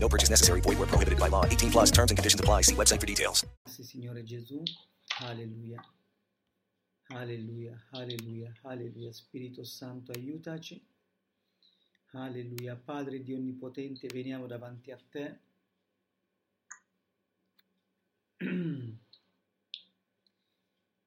[0.00, 0.60] No purchase necessary.
[0.62, 1.44] Void where prohibited by law.
[1.44, 1.90] 18 plus.
[1.90, 2.62] Terms and conditions apply.
[2.62, 3.44] See website for details.
[3.64, 4.62] Grazie Signore Gesù,
[5.20, 5.80] alleluia,
[7.08, 10.82] alleluia, alleluia, alleluia, Spirito Santo aiutaci,
[12.12, 15.38] alleluia, Padre Dio Onnipotente veniamo davanti a Te,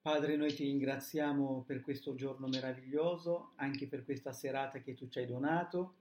[0.02, 5.20] Padre noi ti ringraziamo per questo giorno meraviglioso, anche per questa serata che tu ci
[5.20, 5.94] hai donato,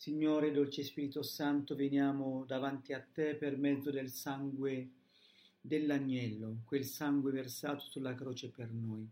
[0.00, 4.90] Signore, dolce Spirito Santo, veniamo davanti a te per mezzo del sangue
[5.60, 9.04] dell'agnello, quel sangue versato sulla croce per noi.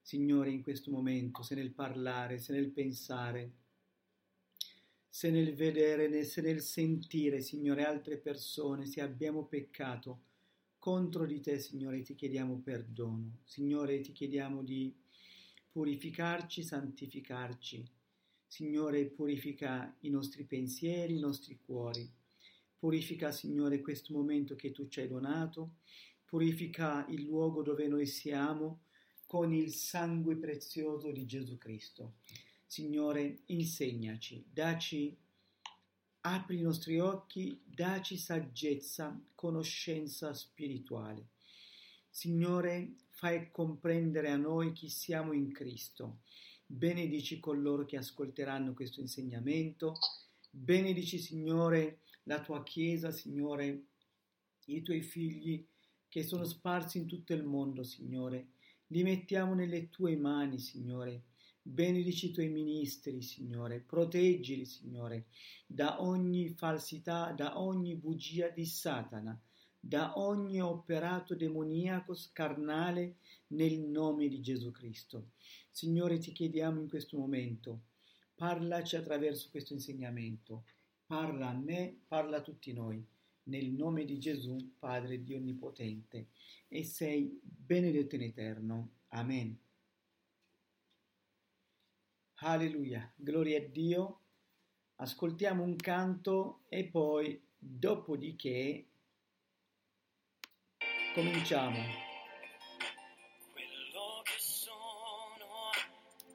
[0.00, 3.50] Signore, in questo momento, se nel parlare, se nel pensare,
[5.08, 10.20] se nel vedere, se nel sentire, Signore, altre persone, se abbiamo peccato
[10.78, 13.38] contro di te, Signore, ti chiediamo perdono.
[13.42, 14.94] Signore, ti chiediamo di
[15.72, 18.00] purificarci, santificarci
[18.52, 22.06] Signore, purifica i nostri pensieri, i nostri cuori.
[22.76, 25.76] Purifica, Signore, questo momento che tu ci hai donato.
[26.26, 28.82] Purifica il luogo dove noi siamo
[29.26, 32.16] con il sangue prezioso di Gesù Cristo.
[32.66, 35.16] Signore, insegnaci, daci,
[36.20, 41.28] apri i nostri occhi, daci saggezza, conoscenza spirituale.
[42.10, 46.18] Signore, fai comprendere a noi chi siamo in Cristo
[46.72, 49.98] benedici coloro che ascolteranno questo insegnamento,
[50.50, 53.88] benedici Signore la tua Chiesa, Signore,
[54.66, 55.66] i tuoi figli
[56.08, 58.52] che sono sparsi in tutto il mondo, Signore.
[58.88, 61.24] Li mettiamo nelle tue mani, Signore.
[61.60, 63.80] Benedici i tuoi ministri, Signore.
[63.80, 65.26] Proteggili, Signore,
[65.66, 69.38] da ogni falsità, da ogni bugia di Satana,
[69.84, 73.16] da ogni operato demoniaco scarnale
[73.48, 75.30] nel nome di Gesù Cristo.
[75.70, 77.80] Signore, ti chiediamo in questo momento,
[78.36, 80.66] parlaci attraverso questo insegnamento,
[81.04, 83.04] parla a me, parla a tutti noi,
[83.44, 86.28] nel nome di Gesù, Padre Dio Onnipotente,
[86.68, 88.90] e sei benedetto in eterno.
[89.08, 89.58] Amen.
[92.34, 94.20] Alleluia, gloria a Dio.
[94.96, 98.86] Ascoltiamo un canto e poi, dopodiché,
[101.14, 102.10] cominciamo.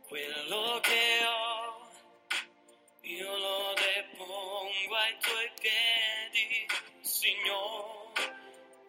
[0.07, 1.89] quello che ho,
[3.01, 6.65] io lo depongo ai tuoi piedi,
[7.01, 8.35] Signore,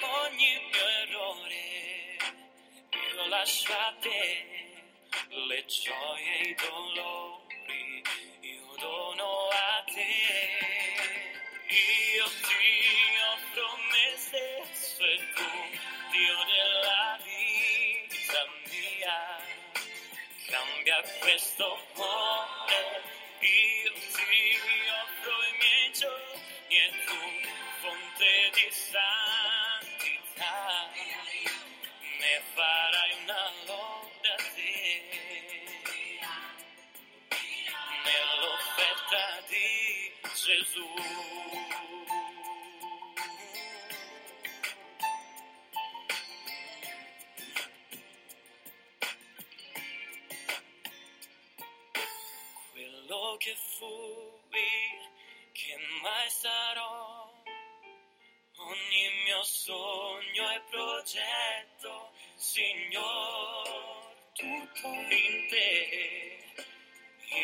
[0.01, 2.17] ogni mio errore,
[2.93, 4.47] io lascio a te.
[5.31, 8.03] Le gioie e i dolori,
[8.41, 10.07] io dono a te,
[11.67, 12.98] io ti
[21.21, 21.65] questo
[21.95, 22.58] cuore,
[53.79, 55.11] quello
[55.53, 57.33] che mai sarò,
[58.57, 66.45] ogni mio sogno e progetto, Signor, tutto in te,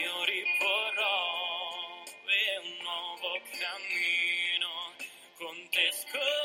[0.03, 4.95] io riporrò e un nuovo cammino
[5.37, 6.44] con te scoprirò.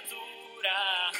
[0.00, 1.10] Ogni creatura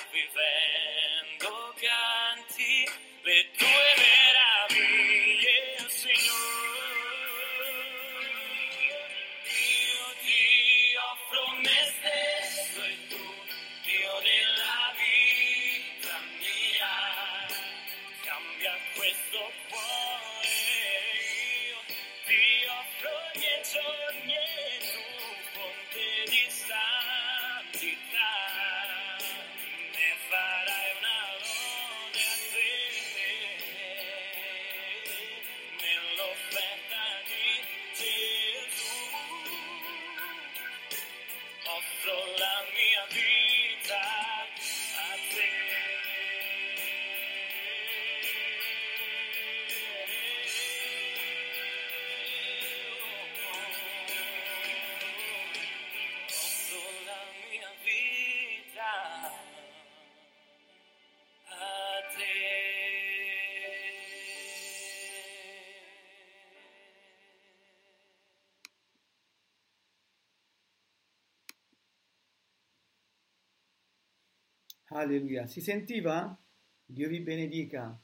[75.00, 75.46] Alleluia.
[75.46, 76.36] Si sentiva?
[76.84, 77.98] Dio vi benedica.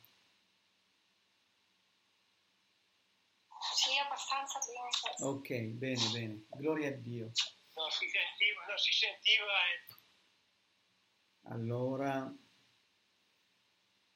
[3.75, 5.31] Sì, abbastanza bene.
[5.31, 6.47] Ok, bene, bene.
[6.57, 7.31] Gloria a Dio.
[7.75, 9.95] Non si sentiva, non si sentiva eh.
[11.49, 12.35] Allora,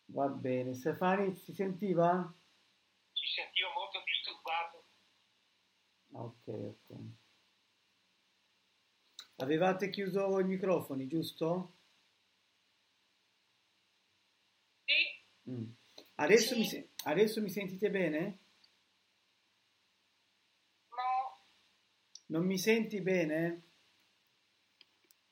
[0.06, 0.74] va bene.
[0.74, 2.34] Stefani, si sentiva?
[3.20, 4.86] si sentiva molto disturbato.
[6.12, 6.98] Ok, ok.
[9.36, 11.76] Avevate chiuso i microfoni, giusto?
[14.84, 14.94] Sì,
[15.50, 15.64] Mm.
[16.16, 16.58] Adesso, Sì.
[16.58, 18.38] mi, se- adesso mi sentite bene?
[20.90, 21.38] no,
[22.26, 23.62] Non mi senti bene?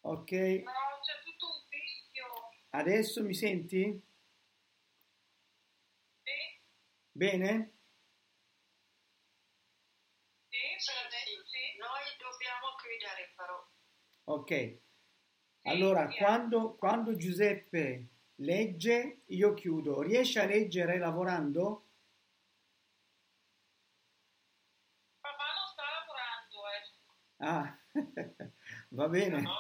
[0.00, 0.72] Ok, no,
[1.02, 2.24] c'è tutto un fischio.
[2.70, 4.02] adesso mi senti?
[6.24, 6.30] Sì,
[7.12, 7.72] Bene?
[10.48, 10.56] sì,
[10.86, 11.76] per adesso sì.
[11.78, 13.68] Noi dobbiamo chiudere però.
[14.24, 14.80] Ok.
[15.62, 18.08] Allora, quando, quando Giuseppe
[18.38, 20.02] legge, io chiudo.
[20.02, 21.86] Riesce a leggere lavorando?
[25.20, 26.86] Papà non sta lavorando, eh.
[27.38, 27.78] Ah,
[28.90, 29.54] va bene, No,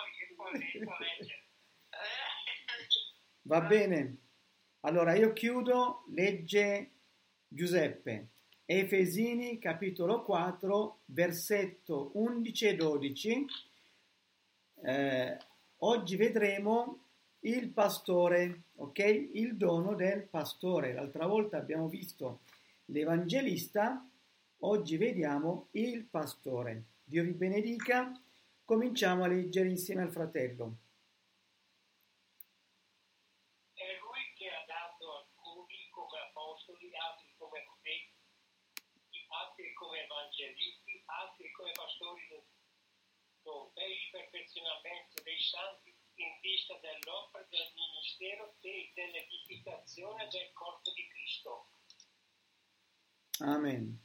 [0.52, 1.46] leggere.
[3.42, 4.16] va bene.
[4.80, 6.92] Allora, io chiudo, legge
[7.48, 8.28] Giuseppe.
[8.64, 13.46] Efesini capitolo 4, versetto 11 e 12.
[14.84, 15.38] Eh,
[15.78, 17.07] oggi vedremo
[17.40, 18.98] il pastore, ok?
[19.34, 20.92] Il dono del pastore.
[20.92, 22.40] L'altra volta abbiamo visto
[22.86, 24.06] l'evangelista,
[24.60, 26.84] oggi vediamo il pastore.
[27.04, 28.12] Dio vi benedica.
[28.64, 30.76] Cominciamo a leggere insieme al fratello.
[33.72, 38.12] È lui che ha dato alcuni come apostoli, altri come profeti,
[39.28, 42.46] altri come evangelisti, altri come pastori
[43.72, 51.06] per il perfezionamento dei santi in vista dell'opera del ministero e dell'edificazione del corpo di
[51.08, 51.66] Cristo.
[53.40, 53.98] Amen.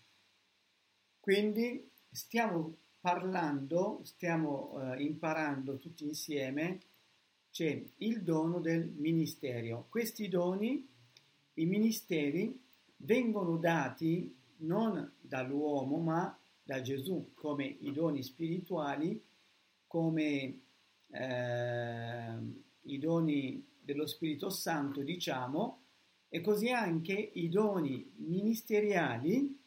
[1.20, 6.80] Quindi stiamo parlando, stiamo eh, imparando tutti insieme,
[7.52, 9.88] c'è il dono del ministero.
[9.90, 10.88] Questi doni,
[11.56, 12.62] i ministeri,
[12.98, 19.22] vengono dati non dall'uomo ma da Gesù come i doni spirituali,
[19.88, 20.62] come
[21.14, 22.38] eh,
[22.82, 25.82] i doni dello Spirito Santo, diciamo,
[26.30, 29.62] e così anche i doni ministeriali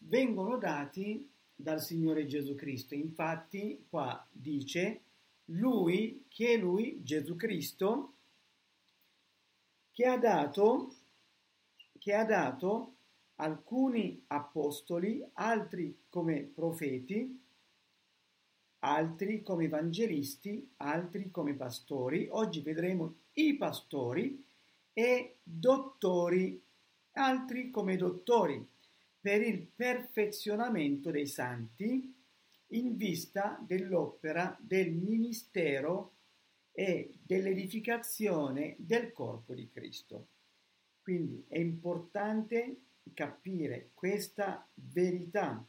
[0.00, 2.94] vengono dati dal Signore Gesù Cristo.
[2.94, 5.02] Infatti qua dice
[5.46, 8.14] lui, che è lui, Gesù Cristo,
[9.90, 10.94] che ha dato,
[11.98, 12.94] che ha dato
[13.36, 17.41] alcuni apostoli, altri come profeti,
[18.84, 22.28] altri come evangelisti, altri come pastori.
[22.30, 24.44] Oggi vedremo i pastori
[24.92, 26.60] e dottori,
[27.12, 28.66] altri come dottori,
[29.20, 32.12] per il perfezionamento dei santi
[32.68, 36.14] in vista dell'opera del ministero
[36.72, 40.28] e dell'edificazione del corpo di Cristo.
[41.02, 42.76] Quindi è importante
[43.14, 45.64] capire questa verità.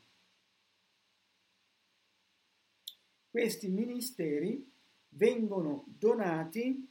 [3.34, 4.64] Questi ministeri
[5.10, 6.88] vengono donati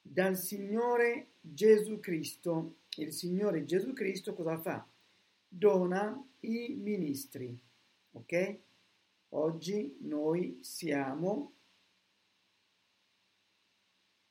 [0.00, 2.76] dal Signore Gesù Cristo.
[2.96, 4.88] Il Signore Gesù Cristo cosa fa?
[5.46, 7.54] dona i ministri.
[8.12, 8.58] Ok?
[9.34, 11.52] Oggi noi siamo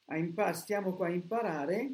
[0.05, 1.93] a impar- stiamo qua a imparare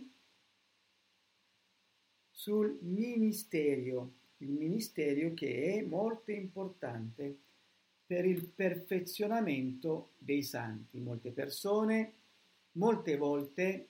[2.32, 7.40] sul ministero, il ministero che è molto importante
[8.06, 11.00] per il perfezionamento dei santi.
[11.00, 12.14] Molte persone,
[12.74, 13.88] molte volte,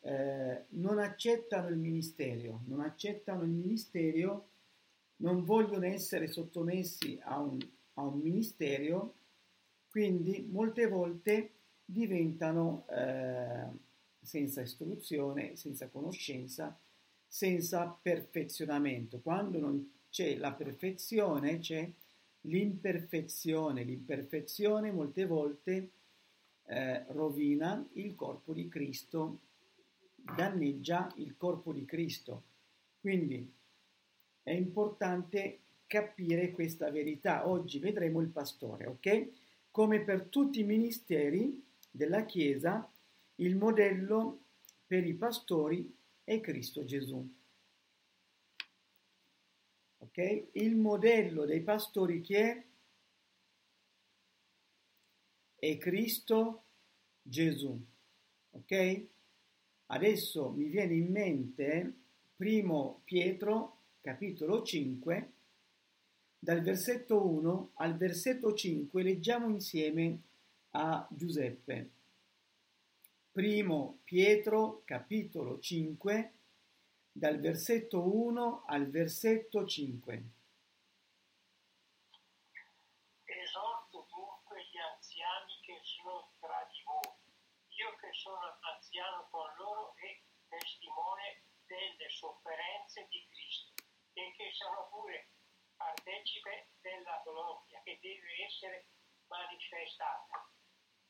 [0.00, 4.48] eh, non accettano il ministero, non accettano il ministero,
[5.16, 7.58] non vogliono essere sottomessi a un,
[7.94, 9.14] a un ministero,
[9.88, 11.50] quindi molte volte
[11.84, 13.66] diventano eh,
[14.20, 16.76] senza istruzione, senza conoscenza,
[17.26, 19.20] senza perfezionamento.
[19.20, 21.90] Quando non c'è la perfezione, c'è
[22.46, 23.82] l'imperfezione.
[23.82, 25.90] L'imperfezione molte volte
[26.66, 29.40] eh, rovina il corpo di Cristo,
[30.14, 32.42] danneggia il corpo di Cristo.
[33.00, 33.52] Quindi
[34.42, 37.48] è importante capire questa verità.
[37.48, 39.28] Oggi vedremo il pastore, ok?
[39.70, 42.88] Come per tutti i ministeri della Chiesa,
[43.36, 44.38] il modello
[44.86, 47.26] per i pastori è Cristo Gesù.
[50.04, 50.48] Ok?
[50.52, 52.62] Il modello dei pastori chi è?
[55.54, 56.64] È Cristo
[57.22, 57.82] Gesù.
[58.50, 59.06] Ok?
[59.86, 61.94] Adesso mi viene in mente
[62.36, 65.32] primo Pietro capitolo 5
[66.38, 70.20] dal versetto 1 al versetto 5 leggiamo insieme
[70.72, 71.90] a Giuseppe.
[73.32, 76.33] Primo Pietro capitolo 5
[77.16, 80.22] dal versetto 1 al versetto 5.
[83.22, 87.14] Esorto dunque gli anziani che sono tra di voi,
[87.78, 93.74] io che sono anziano con loro e testimone delle sofferenze di Cristo,
[94.14, 95.30] e che sono pure
[95.76, 98.90] partecipe della gloria che deve essere
[99.28, 100.50] manifestata.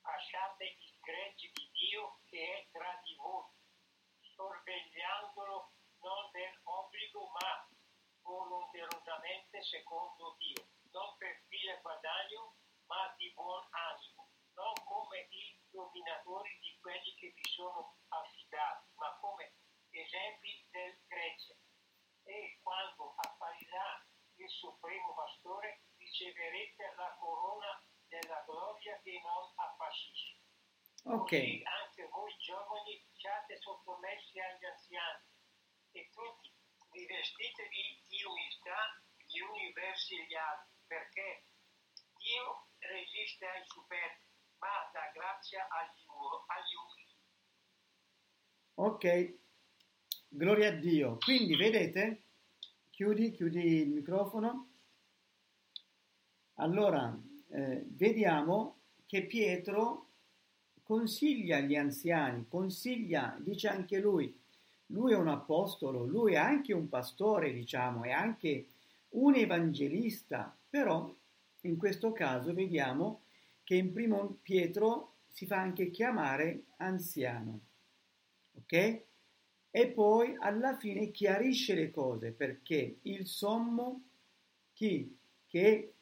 [0.02, 3.48] Lasciate il gregge di Dio che è tra di voi,
[4.20, 5.72] sorvegliandolo
[6.04, 7.66] non per obbligo ma
[8.20, 12.56] volontariamente secondo Dio, non per fine guadagno
[12.86, 19.16] ma di buon animo, non come i dominatori di quelli che vi sono affidati, ma
[19.20, 19.52] come
[19.90, 21.56] esempi del gregge.
[22.24, 24.04] E quando apparirà
[24.36, 30.42] il supremo pastore riceverete la corona della gloria che non appassisce.
[31.04, 35.33] Ok, Così anche voi giovani siate sottomessi agli anziani
[35.94, 36.50] e tutti
[36.90, 38.78] rivestitevi di umiltà
[39.26, 41.46] gli uni verso gli altri, perché
[42.18, 44.26] Dio resiste ai superbi,
[44.58, 47.12] ma dà grazia agli, u- agli umili.
[48.74, 49.42] ok.
[50.28, 51.16] Gloria a Dio.
[51.18, 52.22] Quindi vedete?
[52.90, 54.70] Chiudi, chiudi il microfono.
[56.54, 57.16] Allora,
[57.50, 60.10] eh, vediamo che Pietro
[60.82, 64.43] consiglia agli anziani, consiglia, dice anche lui,
[64.86, 68.66] lui è un apostolo, lui è anche un pastore, diciamo, è anche
[69.10, 71.12] un evangelista, però
[71.62, 73.22] in questo caso vediamo
[73.62, 77.60] che in primo Pietro si fa anche chiamare anziano,
[78.56, 79.02] ok?
[79.70, 84.02] E poi alla fine chiarisce le cose perché il sommo,
[84.72, 85.16] chi?
[85.48, 85.92] Che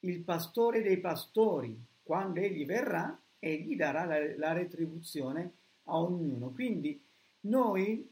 [0.00, 5.52] il pastore dei pastori, quando egli verrà, egli darà la, la retribuzione
[5.84, 6.50] a ognuno.
[6.50, 7.00] Quindi
[7.42, 8.10] noi,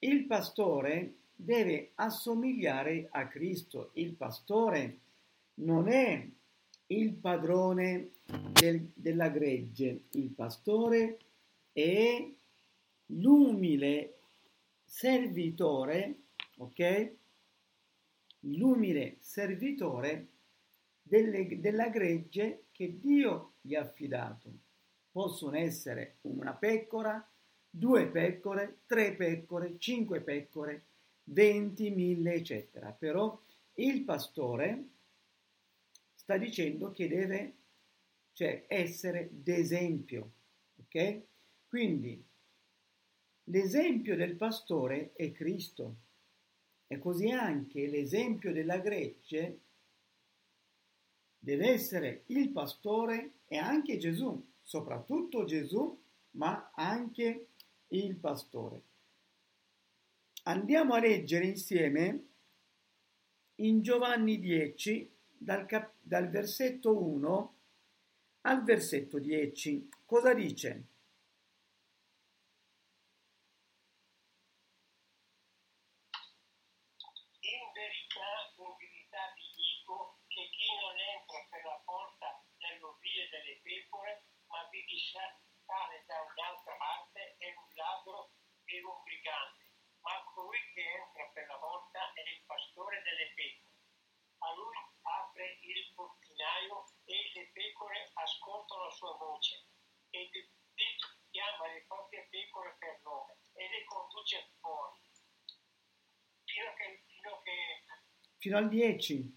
[0.00, 3.90] il pastore deve assomigliare a Cristo.
[3.94, 4.98] Il pastore
[5.54, 6.28] non è
[6.88, 8.10] il padrone
[8.52, 11.18] del- della gregge, il pastore
[11.72, 12.28] è
[13.06, 14.14] l'umile
[14.84, 16.14] servitore,
[16.56, 17.10] ok?
[18.40, 20.28] L'umile servitore
[21.02, 24.50] delle- della gregge che Dio gli ha affidato.
[25.10, 27.26] Possono essere una pecora,
[27.78, 30.84] due pecore, tre pecore, cinque pecore,
[31.24, 32.90] venti, mille, eccetera.
[32.90, 33.40] Però
[33.74, 34.84] il pastore
[36.14, 37.56] sta dicendo che deve
[38.32, 40.32] cioè, essere d'esempio,
[40.76, 41.22] ok?
[41.68, 42.22] Quindi
[43.44, 45.96] l'esempio del pastore è Cristo
[46.86, 49.60] e così anche l'esempio della gregge
[51.38, 55.98] deve essere il pastore e anche Gesù, soprattutto Gesù,
[56.32, 57.47] ma anche
[57.88, 58.82] il pastore.
[60.44, 62.26] Andiamo a leggere insieme
[63.56, 67.54] in Giovanni 10, dal, cap- dal versetto 1
[68.42, 69.88] al versetto 10.
[70.04, 70.86] Cosa dice?
[83.30, 85.36] delle pecore, ma vi discerna
[86.06, 87.07] da un'altra parte
[89.28, 89.64] brigante,
[90.00, 93.76] ma colui che entra per la volta è il pastore delle pecore.
[94.38, 99.66] A lui apre il portinaio e le pecore ascoltano la sua voce
[100.10, 100.30] e
[101.30, 105.00] chiama le proprie pecore per nome e le conduce fuori.
[106.44, 107.84] Fino che, fino che
[108.38, 109.36] Fino al 10.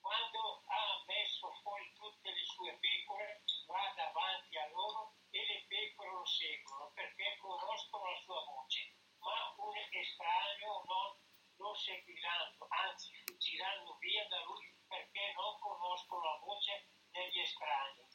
[0.00, 6.10] quando ha messo fuori tutte le sue pecore, va davanti a loro e le pecore
[6.10, 8.98] lo seguono perché conoscono la sua voce.
[9.22, 11.14] Ma un estraneo non
[11.56, 18.10] lo seguiranno, anzi fuggiranno via da lui perché non conoscono la voce degli estranei.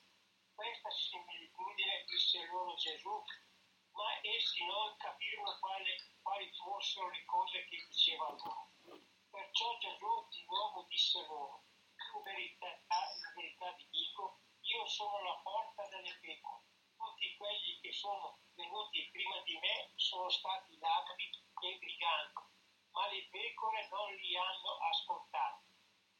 [0.54, 3.24] Questa similitudine disse loro Gesù,
[3.92, 8.72] ma essi non capirono quale- quali fossero le cose che diceva loro.
[9.30, 11.64] Perciò Gesù di nuovo disse loro,
[11.96, 16.66] in verità, in verità vi dico, io sono la porta delle pecore.
[17.18, 21.26] Tutti quelli che sono venuti prima di me sono stati ladri
[21.66, 22.46] e briganti,
[22.94, 25.66] ma le pecore non li hanno ascoltati.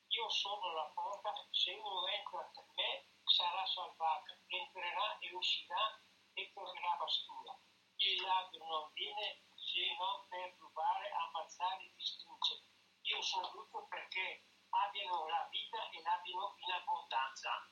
[0.08, 6.02] Io sono la porta, se uno entra per me sarà salvato, entrerà e uscirà
[6.34, 7.54] e tornerà pastura.
[7.98, 12.66] Il ladro non viene se non per rubare, ammazzare e distruggere.
[13.02, 17.70] Io sono venuto perché abbiano la vita e l'abbiano in abbondanza.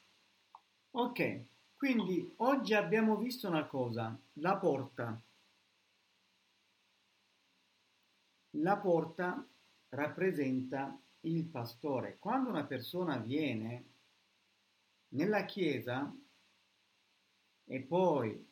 [0.91, 1.53] Ok,
[1.85, 5.21] quindi oggi abbiamo visto una cosa, la porta.
[8.57, 9.47] La porta
[9.89, 12.17] rappresenta il pastore.
[12.17, 13.85] Quando una persona viene
[15.09, 16.11] nella chiesa
[17.65, 18.47] e poi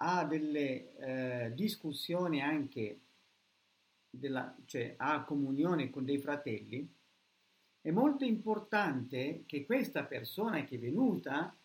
[0.00, 3.00] ha delle eh, discussioni anche,
[4.10, 6.96] della, cioè ha comunione con dei fratelli,
[7.80, 11.56] è molto importante che questa persona che è venuta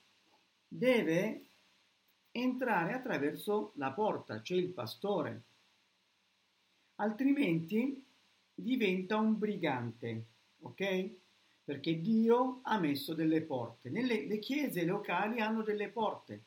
[0.67, 1.45] deve
[2.31, 5.43] entrare attraverso la porta, cioè il pastore,
[6.95, 8.03] altrimenti
[8.53, 10.25] diventa un brigante,
[10.61, 11.11] ok?
[11.63, 13.89] Perché Dio ha messo delle porte.
[13.89, 16.43] Nelle le chiese locali hanno delle porte,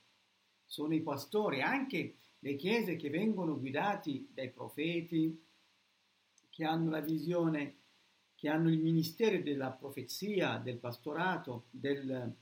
[0.66, 5.44] sono i pastori, anche le chiese che vengono guidati dai profeti,
[6.50, 7.76] che hanno la visione
[8.36, 12.32] che hanno il ministero della profezia, del pastorato, del,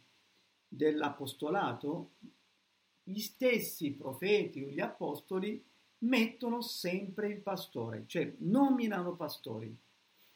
[0.69, 2.11] dell'apostolato,
[3.05, 5.63] gli stessi profeti o gli apostoli
[5.99, 9.75] mettono sempre il pastore, cioè nominano pastori,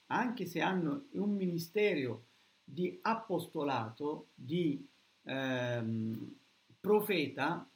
[0.06, 2.24] anche se hanno un ministero
[2.62, 4.86] di apostolato, di
[5.24, 6.34] ehm,
[6.80, 7.68] profeta,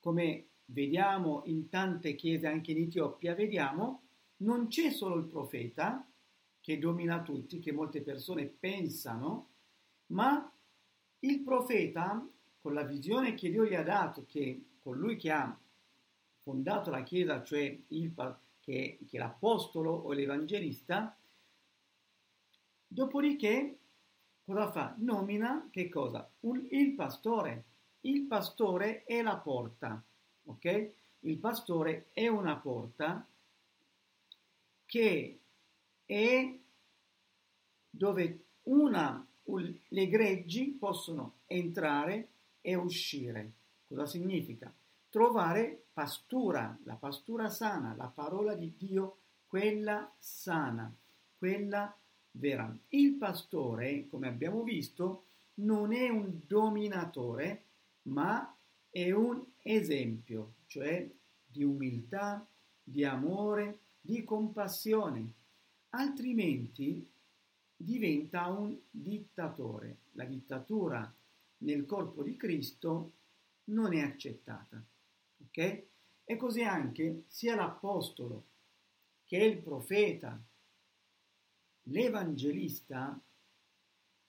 [0.00, 4.02] come vediamo in tante chiese anche in Etiopia, vediamo,
[4.38, 6.04] non c'è solo il profeta,
[6.60, 9.48] che domina tutti, che molte persone pensano,
[10.06, 10.50] ma
[11.20, 12.26] il profeta,
[12.60, 15.58] con la visione che Dio gli ha dato, che colui che ha
[16.38, 18.14] fondato la Chiesa, cioè il,
[18.60, 21.16] che, che l'apostolo o l'evangelista,
[22.86, 23.78] dopodiché
[24.44, 24.94] cosa fa?
[24.98, 26.28] Nomina che cosa?
[26.40, 27.64] Un, il pastore.
[28.02, 30.02] Il pastore è la porta,
[30.44, 30.92] ok?
[31.20, 33.26] Il pastore è una porta
[34.86, 35.39] che
[36.10, 36.58] è
[37.88, 42.28] dove una, le greggi possono entrare
[42.60, 43.52] e uscire.
[43.86, 44.74] Cosa significa?
[45.08, 50.92] Trovare pastura, la pastura sana, la parola di Dio, quella sana,
[51.38, 51.96] quella
[52.32, 52.76] vera.
[52.88, 57.62] Il pastore, come abbiamo visto, non è un dominatore,
[58.02, 58.52] ma
[58.90, 61.08] è un esempio, cioè
[61.46, 62.44] di umiltà,
[62.82, 65.34] di amore, di compassione.
[65.90, 67.08] Altrimenti
[67.76, 69.98] diventa un dittatore.
[70.12, 71.12] La dittatura
[71.58, 73.12] nel corpo di Cristo
[73.64, 74.82] non è accettata.
[75.42, 75.82] Ok?
[76.24, 78.44] E così anche sia l'apostolo
[79.24, 80.40] che il profeta,
[81.84, 83.20] l'evangelista,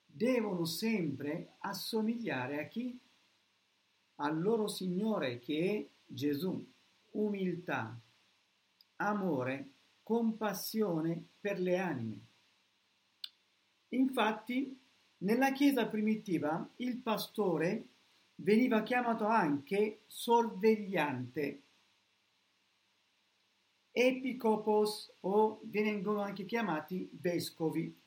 [0.06, 3.00] devono sempre assomigliare a chi?
[4.16, 6.64] Al loro Signore che è Gesù.
[7.12, 8.00] Umiltà,
[8.98, 9.70] amore,
[10.04, 12.20] compassione per le anime.
[13.90, 14.80] Infatti,
[15.18, 17.88] nella Chiesa primitiva il pastore
[18.36, 21.62] veniva chiamato anche sorvegliante,
[23.92, 28.00] epicopos o vengono anche chiamati vescovi,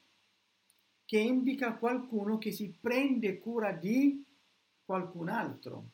[1.04, 4.24] che indica qualcuno che si prende cura di
[4.84, 5.90] qualcun altro.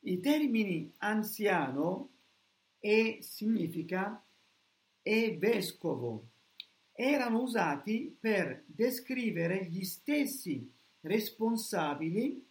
[0.00, 2.10] I termini anziano
[2.78, 4.22] e significa
[5.02, 6.28] e vescovo
[6.96, 12.44] erano usati per descrivere gli stessi responsabili,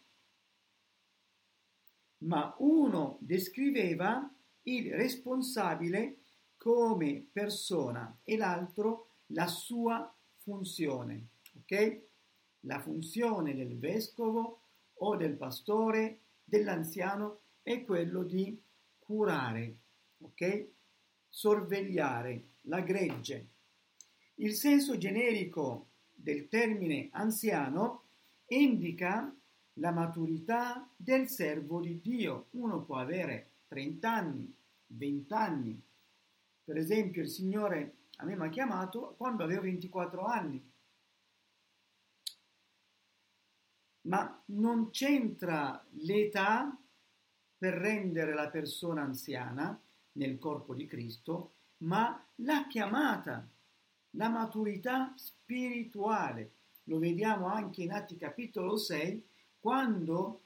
[2.20, 4.32] ma uno descriveva
[4.64, 6.20] il responsabile
[6.58, 11.28] come persona e l'altro la sua funzione.
[11.58, 12.02] Ok?
[12.62, 14.62] La funzione del vescovo
[14.94, 18.60] o del pastore, dell'anziano, è quello di
[19.00, 19.78] curare,
[20.26, 20.68] ok?
[21.28, 23.50] Sorvegliare la gregge.
[24.36, 28.04] Il senso generico del termine anziano
[28.48, 29.34] indica
[29.74, 32.48] la maturità del servo di Dio.
[32.52, 34.56] Uno può avere 30 anni,
[34.88, 35.82] 20 anni.
[36.64, 40.72] Per esempio, il Signore a me mi ha chiamato quando avevo 24 anni.
[44.02, 46.78] Ma non c'entra l'età
[47.58, 49.80] per rendere la persona anziana
[50.16, 53.48] nel corpo di Cristo, ma la chiamata,
[54.12, 56.52] la maturità spirituale.
[56.84, 59.28] Lo vediamo anche in Atti capitolo 6,
[59.60, 60.42] quando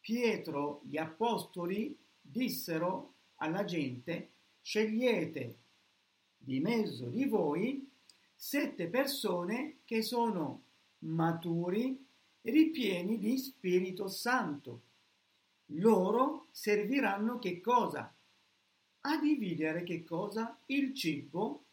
[0.00, 5.56] Pietro, gli apostoli, dissero alla gente, scegliete
[6.36, 7.90] di mezzo di voi
[8.34, 10.62] sette persone che sono
[11.00, 12.06] maturi,
[12.42, 14.82] ripieni di Spirito Santo.
[15.72, 18.14] Loro serviranno che cosa?
[19.10, 20.58] A dividere che cosa?
[20.66, 21.64] Il cibo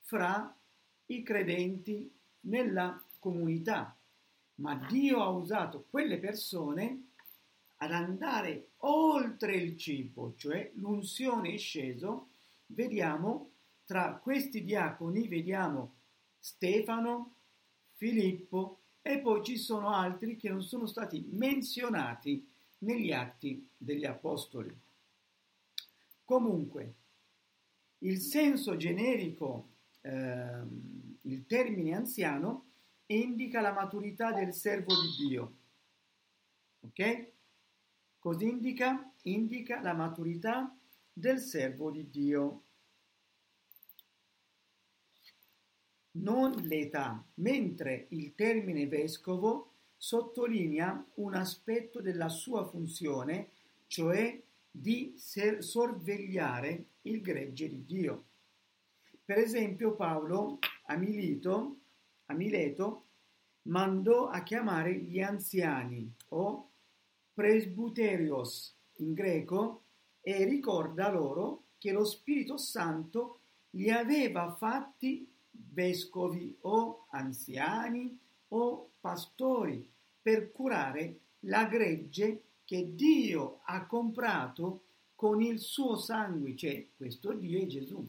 [0.00, 0.56] fra
[1.06, 3.94] i credenti nella comunità.
[4.54, 7.08] Ma Dio ha usato quelle persone
[7.76, 12.28] ad andare oltre il cibo, cioè l'unzione è sceso,
[12.68, 13.50] vediamo
[13.84, 15.92] tra questi diaconi, vediamo
[16.38, 17.34] Stefano,
[17.96, 22.48] Filippo e poi ci sono altri che non sono stati menzionati
[22.78, 24.74] negli atti degli apostoli.
[26.28, 26.94] Comunque,
[28.00, 29.70] il senso generico,
[30.02, 32.66] ehm, il termine anziano,
[33.06, 35.56] indica la maturità del servo di Dio.
[36.80, 37.32] Ok?
[38.18, 39.10] Cosa indica?
[39.22, 40.76] Indica la maturità
[41.10, 42.62] del servo di Dio.
[46.10, 53.52] Non l'età, mentre il termine vescovo sottolinea un aspetto della sua funzione,
[53.86, 54.42] cioè
[54.80, 58.24] di sorvegliare il gregge di Dio.
[59.24, 61.78] Per esempio Paolo a Milito,
[62.26, 63.04] a Mileto
[63.62, 66.70] mandò a chiamare gli anziani o
[67.34, 69.82] presbuterios in greco
[70.20, 79.90] e ricorda loro che lo Spirito Santo li aveva fatti vescovi o anziani o pastori
[80.20, 87.62] per curare la gregge che Dio ha comprato con il suo sangue, cioè questo Dio
[87.62, 88.06] è Gesù.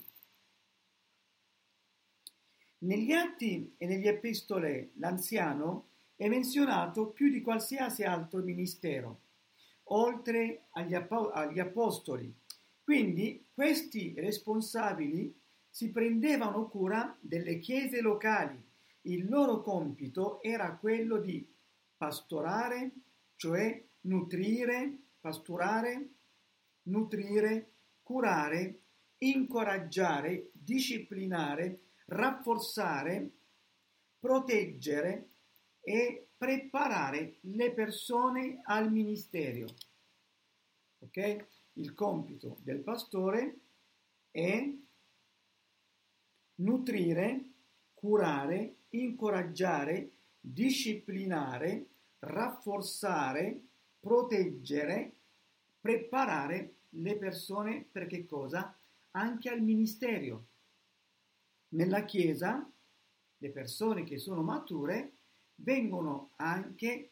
[2.80, 9.22] Negli atti e negli epistole l'anziano è menzionato più di qualsiasi altro ministero,
[9.84, 12.30] oltre agli, apo- agli apostoli.
[12.84, 15.34] Quindi questi responsabili
[15.69, 18.62] si prendevano cura delle chiese locali.
[19.04, 21.50] Il loro compito era quello di
[21.95, 22.91] pastorare,
[23.38, 26.09] cioè nutrire, pasturare,
[26.83, 28.81] nutrire, curare,
[29.19, 33.31] incoraggiare, disciplinare, rafforzare,
[34.19, 35.29] proteggere
[35.81, 39.67] e preparare le persone al ministero.
[40.99, 41.45] Ok?
[41.73, 43.59] Il compito del pastore
[44.31, 44.73] è
[46.55, 47.43] nutrire,
[47.93, 51.88] curare, incoraggiare, disciplinare,
[52.19, 53.68] rafforzare,
[53.99, 55.13] proteggere,
[55.79, 58.75] preparare le persone per che cosa?
[59.12, 60.45] Anche al ministero.
[61.69, 62.69] Nella Chiesa
[63.38, 65.13] le persone che sono mature
[65.55, 67.09] vengono anche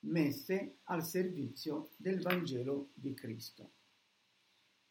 [0.00, 3.70] messe al servizio del Vangelo di Cristo.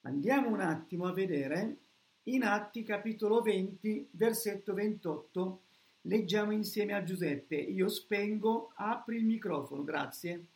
[0.02, 1.78] Andiamo un attimo a vedere
[2.24, 5.62] in Atti capitolo 20, versetto 28.
[6.02, 7.56] Leggiamo insieme a Giuseppe.
[7.56, 10.48] Io spengo, apri il microfono, grazie.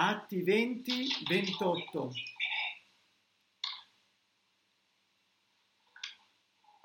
[0.00, 2.12] Atti 20, 28.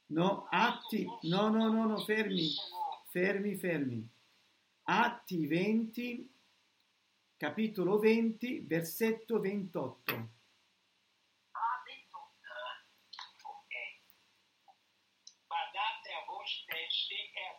[0.07, 2.51] No, atti, no, no, no, no, fermi,
[3.12, 4.05] fermi, fermi.
[4.83, 6.35] Atti 20,
[7.37, 10.12] capitolo 20, versetto 28.
[11.53, 12.18] Ah, 28.
[13.46, 13.75] Ok.
[15.46, 17.55] Badate a voi stessi e a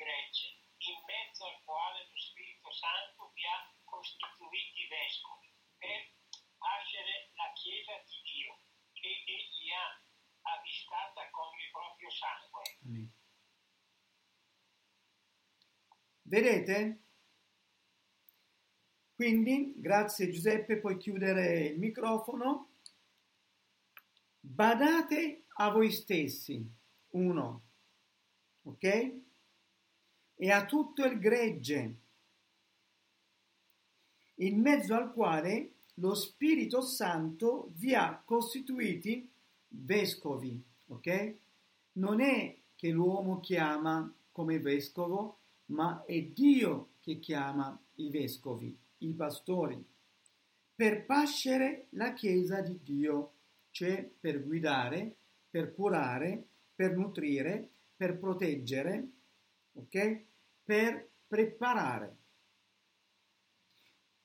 [0.00, 6.16] gregge, in mezzo al quale lo Spirito Santo vi ha costituiti vescovi per
[6.56, 8.56] facere la Chiesa di Dio,
[8.96, 12.64] che egli ha avvistata con il proprio sangue.
[12.88, 13.06] Mm.
[16.22, 17.02] Vedete?
[19.14, 22.76] Quindi, grazie Giuseppe, puoi chiudere il microfono.
[24.40, 26.64] Badate a voi stessi.
[27.10, 27.68] Uno.
[28.62, 29.28] Ok?
[30.42, 31.96] E a tutto il gregge,
[34.36, 39.30] in mezzo al quale lo Spirito Santo vi ha costituiti
[39.68, 41.34] vescovi, ok?
[41.92, 49.12] Non è che l'uomo chiama come vescovo, ma è Dio che chiama i vescovi, i
[49.12, 49.84] pastori,
[50.74, 53.32] per pascere la Chiesa di Dio,
[53.72, 55.16] cioè per guidare,
[55.50, 56.42] per curare,
[56.74, 59.06] per nutrire, per proteggere,
[59.74, 60.28] ok?
[60.70, 62.16] Per preparare,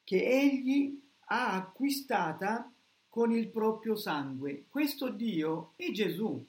[0.03, 2.71] che egli ha acquistata
[3.09, 4.65] con il proprio sangue.
[4.69, 6.45] Questo Dio è Gesù.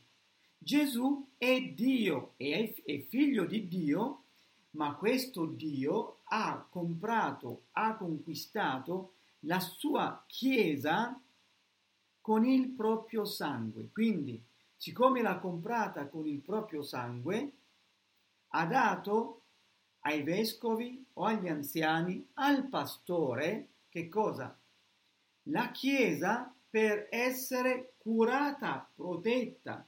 [0.59, 4.24] Gesù è Dio, è, è figlio di Dio,
[4.72, 9.14] ma questo Dio ha comprato, ha conquistato
[9.46, 11.18] la sua Chiesa
[12.20, 13.88] con il proprio sangue.
[13.90, 14.44] Quindi,
[14.76, 17.52] siccome l'ha comprata con il proprio sangue,
[18.48, 19.40] ha dato
[20.06, 24.56] ai vescovi o agli anziani, al pastore, che cosa?
[25.48, 29.86] La Chiesa per essere curata, protetta.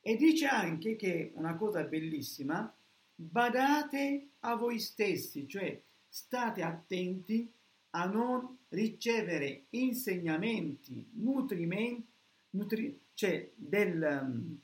[0.00, 2.74] E dice anche che una cosa bellissima,
[3.14, 7.52] badate a voi stessi, cioè state attenti
[7.90, 12.08] a non ricevere insegnamenti, nutrimenti,
[12.50, 14.58] nutri, cioè del,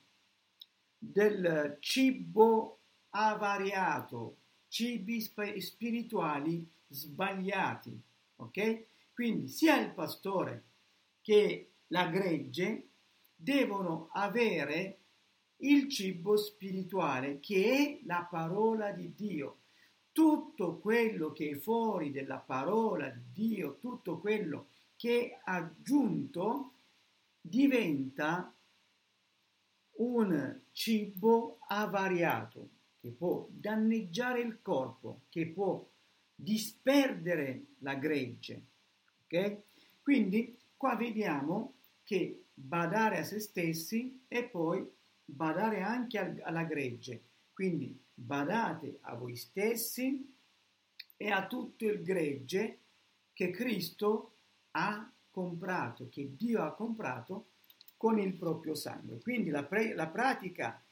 [0.99, 8.01] del cibo avariato, cibi spirituali sbagliati,
[8.37, 8.85] ok?
[9.13, 10.65] Quindi sia il pastore
[11.21, 12.89] che la gregge
[13.35, 14.99] devono avere
[15.59, 19.61] il cibo spirituale che è la parola di Dio.
[20.13, 26.73] Tutto quello che è fuori della parola di Dio, tutto quello che è aggiunto,
[27.41, 28.53] diventa
[29.99, 32.76] un cibo avariato
[33.07, 35.89] che può danneggiare il corpo, che può
[36.35, 38.63] disperdere la gregge.
[39.25, 39.61] Ok?
[40.03, 44.85] Quindi qua vediamo che badare a se stessi e poi
[45.25, 47.23] badare anche al, alla gregge.
[47.53, 50.35] Quindi badate a voi stessi
[51.17, 52.81] e a tutto il gregge
[53.33, 54.39] che Cristo
[54.73, 57.51] ha comprato, che Dio ha comprato
[57.97, 59.21] con il proprio sangue.
[59.21, 60.83] Quindi la, pre, la pratica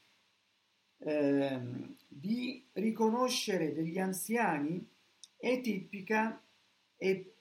[1.07, 1.59] eh,
[2.07, 4.83] di riconoscere degli anziani
[5.37, 6.41] è tipica
[6.97, 7.35] e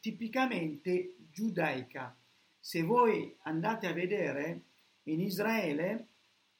[0.00, 2.16] tipicamente giudaica.
[2.58, 4.62] Se voi andate a vedere
[5.04, 6.08] in Israele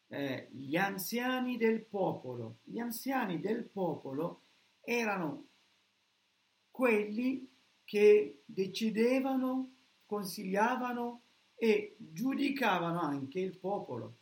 [0.09, 4.43] eh, gli anziani del popolo, gli anziani del popolo
[4.83, 5.47] erano
[6.71, 7.49] quelli
[7.85, 11.23] che decidevano, consigliavano
[11.55, 14.17] e giudicavano anche il popolo.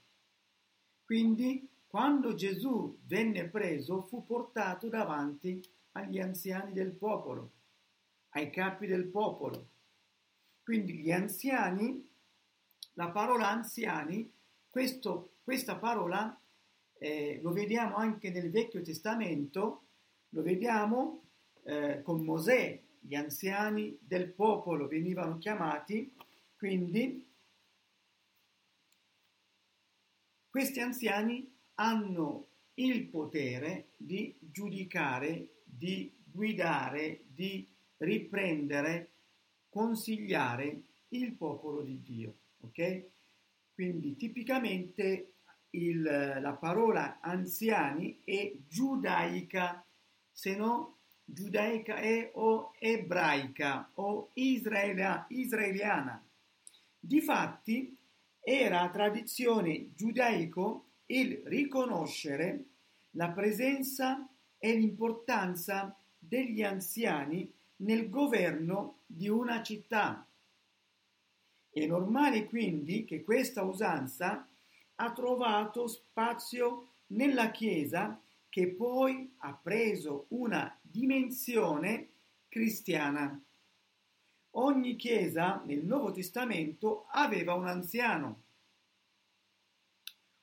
[1.04, 5.60] Quindi quando Gesù venne preso fu portato davanti
[5.92, 7.50] agli anziani del popolo
[8.30, 9.70] ai capi del popolo.
[10.62, 12.08] Quindi gli anziani,
[12.92, 14.32] la parola anziani,
[14.68, 16.40] questo, questa parola
[16.92, 19.86] eh, lo vediamo anche nel Vecchio Testamento,
[20.28, 21.24] lo vediamo
[21.64, 26.14] eh, con Mosè, gli anziani del popolo venivano chiamati,
[26.56, 27.28] quindi
[30.48, 37.66] questi anziani hanno il potere di giudicare, di guidare, di
[37.98, 39.10] riprendere,
[39.70, 42.34] consigliare il popolo di Dio.
[42.60, 43.04] Ok?
[43.72, 45.32] Quindi tipicamente
[45.70, 49.84] il, la parola anziani è giudaica,
[50.30, 56.22] se no giudaica è o ebraica o israela, israeliana.
[56.98, 57.96] Difatti
[58.42, 62.64] era tradizione giudaico il riconoscere
[63.12, 70.26] la presenza e l'importanza degli anziani nel governo di una città.
[71.68, 74.46] È normale quindi che questa usanza
[74.96, 82.08] ha trovato spazio nella Chiesa che poi ha preso una dimensione
[82.48, 83.40] cristiana.
[84.54, 88.42] Ogni Chiesa nel Nuovo Testamento aveva un anziano.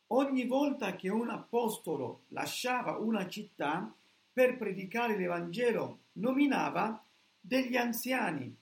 [0.07, 3.93] Ogni volta che un apostolo lasciava una città
[4.31, 7.03] per predicare l'Evangelo, nominava
[7.39, 8.55] degli anziani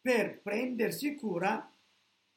[0.00, 1.72] per prendersi cura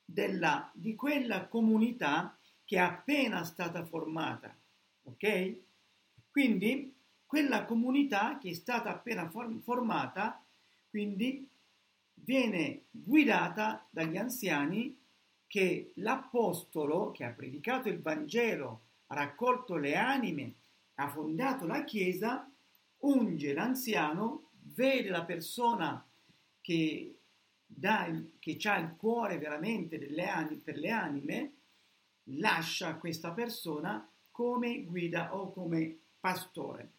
[0.04, 4.56] della, di quella comunità che è appena stata formata.
[5.04, 5.56] Ok?
[6.32, 10.44] Quindi quella comunità che è stata appena form- formata,
[10.90, 11.48] quindi
[12.14, 15.01] viene guidata dagli anziani
[15.52, 20.54] che l'apostolo che ha predicato il Vangelo, ha raccolto le anime,
[20.96, 22.50] ha fondato la Chiesa,
[23.00, 26.08] unge l'anziano, vede la persona
[26.62, 27.18] che,
[27.66, 28.10] dà
[28.40, 31.54] che ha il cuore veramente anime, per le anime,
[32.36, 36.92] lascia questa persona come guida o come pastore.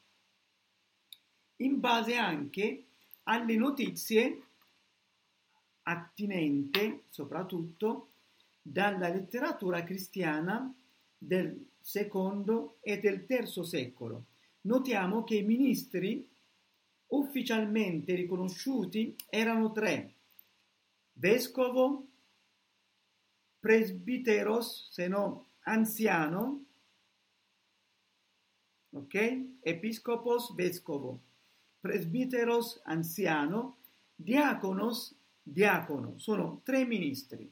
[1.57, 2.85] In base anche
[3.23, 4.43] alle notizie
[5.85, 8.09] attinente soprattutto
[8.63, 10.73] dalla letteratura cristiana
[11.19, 14.27] del secondo e del terzo secolo.
[14.63, 16.27] Notiamo che i ministri
[17.09, 20.15] ufficialmente riconosciuti erano tre,
[21.15, 22.07] vescovo,
[23.59, 26.65] presbiteros, se no anziano,
[28.91, 29.59] ok?
[29.61, 31.21] Episcopos, vescovo,
[31.81, 33.79] presbiteros, anziano,
[34.15, 37.51] diaconos, diacono, sono tre ministri.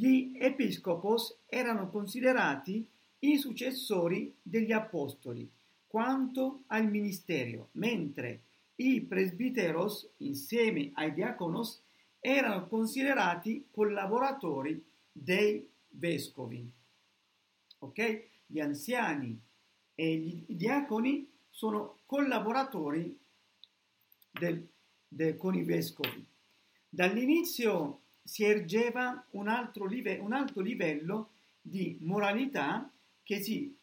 [0.00, 5.50] Gli episcopos erano considerati i successori degli apostoli
[5.88, 8.42] quanto al ministero, mentre
[8.76, 11.82] i presbiteros, insieme ai diaconos,
[12.20, 14.80] erano considerati collaboratori
[15.10, 16.72] dei vescovi.
[17.78, 18.28] Ok?
[18.46, 19.36] Gli anziani
[19.96, 23.18] e gli diaconi sono collaboratori
[24.30, 24.64] del,
[25.08, 26.24] del, con i vescovi.
[26.88, 31.30] Dall'inizio si ergeva un, altro live, un alto livello
[31.62, 33.74] di moralità che si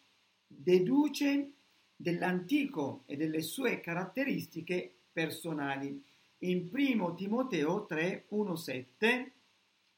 [0.46, 1.52] deduce
[1.96, 6.00] dell'antico e delle sue caratteristiche personali.
[6.40, 9.32] In 1 Timoteo 3, 1, 7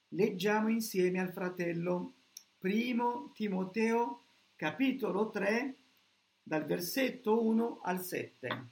[0.10, 2.14] leggiamo insieme al fratello
[2.60, 4.22] 1 Timoteo
[4.56, 5.76] capitolo 3
[6.42, 8.68] dal versetto 1 al 7.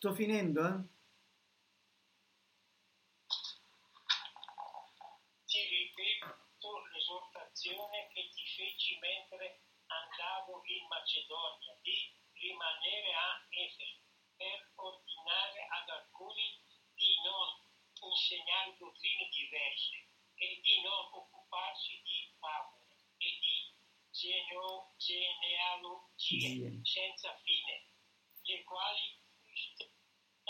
[0.00, 0.80] Sto finendo, eh?
[5.44, 9.60] Ti ripeto l'esortazione che ti feci mentre
[9.92, 14.00] andavo in Macedonia di rimanere a Efeso
[14.40, 16.48] per ordinare ad alcuni
[16.96, 17.60] di non
[18.00, 23.68] insegnare dottrine diverse e di non occuparsi di favole e di
[24.08, 27.84] geneo- genealogie senza fine,
[28.48, 29.20] le quali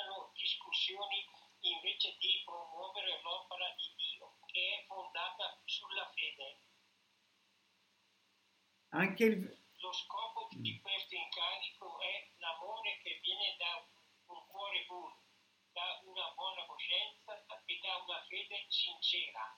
[0.01, 1.29] suscitano discussioni
[1.61, 6.59] invece di promuovere l'opera di Dio che è fondata sulla fede.
[8.91, 9.59] Anche il...
[9.81, 13.87] Lo scopo di questo incarico è l'amore che viene da
[14.27, 15.23] un cuore puro,
[15.73, 17.33] da una buona coscienza
[17.65, 19.57] e da una fede sincera.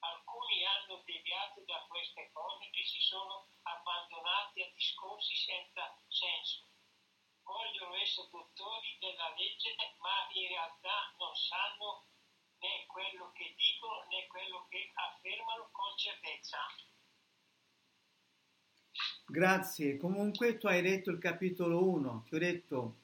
[0.00, 6.68] Alcuni hanno deviato da queste cose e si sono abbandonati a discorsi senza senso.
[7.48, 9.72] Vogliono essere dottori della legge,
[10.04, 12.04] ma in realtà non sanno
[12.60, 16.58] né quello che dicono né quello che affermano con certezza.
[19.24, 19.96] Grazie.
[19.96, 22.96] Comunque tu hai letto il capitolo 1, ti ho detto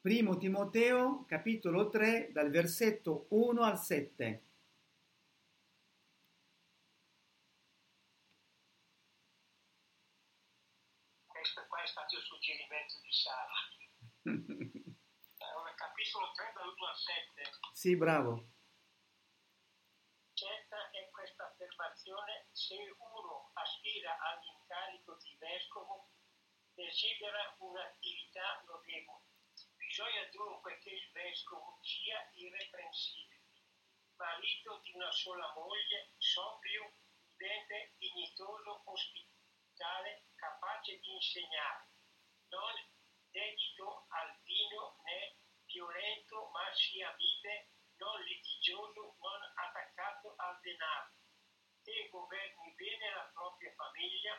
[0.00, 4.42] primo Timoteo, capitolo 3, dal versetto 1 al 7.
[11.26, 13.58] Questo qua è stato il suggerimento di Sara.
[14.22, 17.50] Allora, capitolo 3 dall'1 al 7.
[17.72, 18.54] Sì, bravo.
[20.34, 26.10] Certa è questa affermazione, se uno aspira all'incarico di vescovo,
[26.74, 29.26] desidera un'attività notevole.
[29.74, 33.42] Bisogna dunque che il vescovo sia irreprensibile,
[34.14, 41.88] marito di una sola moglie, sobrio, prudente, dignitoso, ospitale, capace di insegnare,
[42.50, 42.96] non
[43.38, 45.36] dedito al vino né
[45.66, 51.12] violento, ma sia mite, non litigioso, non attaccato al denaro,
[51.84, 54.34] che governi bene la propria famiglia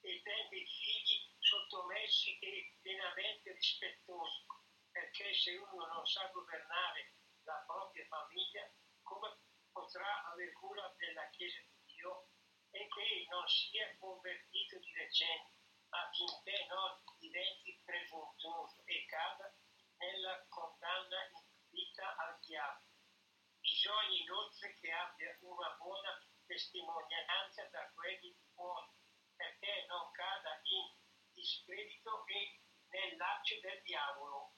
[0.00, 4.44] e tenga i figli sottomessi e pienamente rispettosi,
[4.90, 7.14] perché se uno non sa governare
[7.44, 8.70] la propria famiglia,
[9.02, 9.38] come
[9.72, 12.28] potrà aver cura della Chiesa di Dio
[12.70, 15.57] e che non sia convertito di recente,
[15.90, 19.52] affinché non diventi presuntuoso e cada
[19.98, 21.18] nella condanna
[21.68, 22.86] invita al diavolo.
[23.60, 26.12] Bisogna inoltre che abbia una buona
[26.46, 28.92] testimonianza da quelli buoni,
[29.36, 30.86] perché non cada in
[31.34, 32.60] discredito e
[32.90, 33.16] nel
[33.62, 34.52] del diavolo.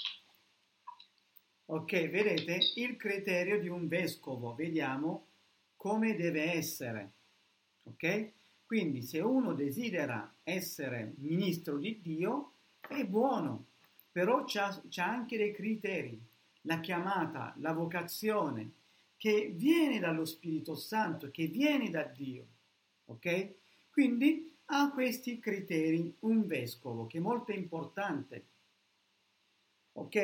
[1.67, 5.29] Ok, vedete il criterio di un vescovo, vediamo
[5.77, 7.13] come deve essere.
[7.85, 8.40] Ok?
[8.71, 13.67] Quindi se uno desidera essere ministro di Dio, è buono,
[14.13, 16.17] però c'ha, c'ha anche dei criteri,
[16.61, 18.71] la chiamata, la vocazione,
[19.17, 22.47] che viene dallo Spirito Santo, che viene da Dio.
[23.07, 23.55] Ok?
[23.91, 28.45] Quindi ha questi criteri un vescovo, che è molto importante.
[29.95, 30.15] Ok?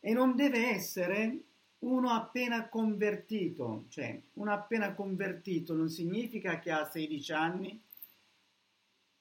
[0.00, 1.44] E non deve essere
[1.84, 7.82] uno appena convertito, cioè uno appena convertito non significa che ha 16 anni,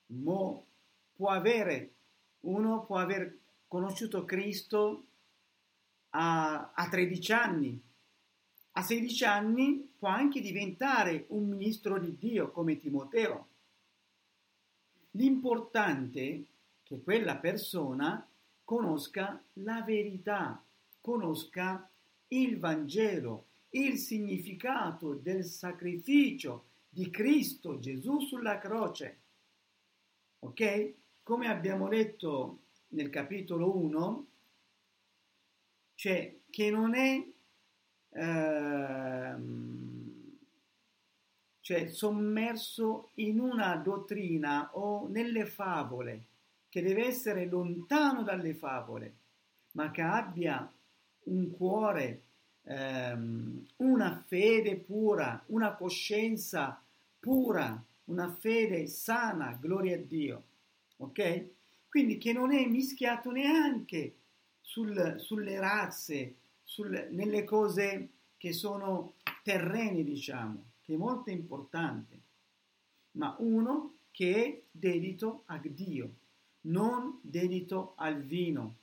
[0.07, 0.61] ma
[1.13, 1.93] può avere,
[2.41, 3.37] uno può aver
[3.67, 5.05] conosciuto Cristo
[6.11, 7.81] a, a 13 anni,
[8.71, 13.47] a 16 anni può anche diventare un ministro di Dio come Timoteo.
[15.11, 16.41] L'importante è
[16.81, 18.25] che quella persona
[18.63, 20.63] conosca la verità,
[21.01, 21.87] conosca
[22.41, 29.19] il Vangelo, il significato del sacrificio di Cristo Gesù sulla croce.
[30.39, 30.93] Ok?
[31.23, 32.59] Come abbiamo letto
[32.89, 34.27] nel capitolo 1,
[35.95, 37.25] cioè che non è
[38.09, 39.93] ehm,
[41.61, 46.25] cioè sommerso in una dottrina o nelle favole,
[46.69, 49.15] che deve essere lontano dalle favole,
[49.71, 50.71] ma che abbia
[51.25, 52.21] un cuore,
[52.63, 56.81] ehm, una fede pura, una coscienza
[57.19, 60.43] pura, una fede sana, gloria a Dio.
[60.97, 61.45] Ok?
[61.89, 64.15] Quindi che non è mischiato neanche
[64.61, 69.13] sul, sulle razze, sul, nelle cose che sono
[69.43, 72.19] terrene, diciamo, che è molto importante,
[73.11, 76.13] ma uno che è dedito a Dio,
[76.61, 78.75] non dedito al vino,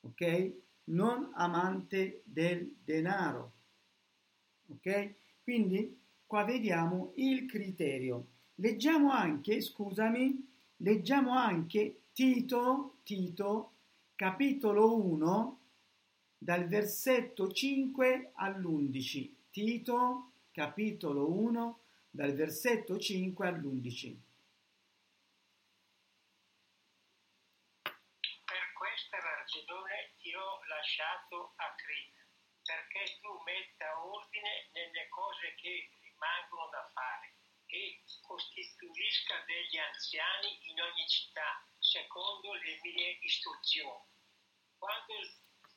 [0.00, 0.52] ok?
[0.86, 3.52] Non amante del denaro,
[4.68, 5.14] ok?
[5.42, 8.26] Quindi qua vediamo il criterio.
[8.56, 10.46] Leggiamo anche, scusami,
[10.78, 13.72] leggiamo anche Tito, Tito,
[14.14, 15.60] capitolo 1,
[16.38, 19.34] dal versetto 5 all'11.
[19.50, 21.80] Tito, capitolo 1,
[22.10, 24.16] dal versetto 5 all'11.
[27.82, 30.60] Per questa ragione ti ho
[30.94, 32.22] lasciato a Creta,
[32.62, 37.34] perché tu metta ordine nelle cose che rimangono da fare
[37.66, 44.06] e costituisca degli anziani in ogni città, secondo le mie istruzioni.
[44.78, 45.14] Quando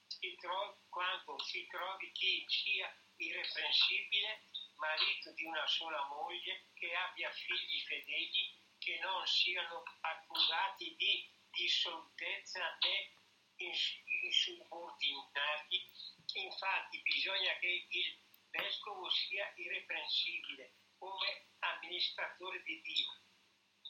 [0.08, 4.44] si trovi, quando si trovi chi sia irreprensibile,
[4.76, 12.78] marito di una sola moglie, che abbia figli fedeli, che non siano accusati di dissolutezza
[12.82, 13.18] né
[13.58, 15.86] insubordinati.
[16.34, 23.22] Infatti bisogna che il vescovo sia irreprensibile come amministratore di Dio,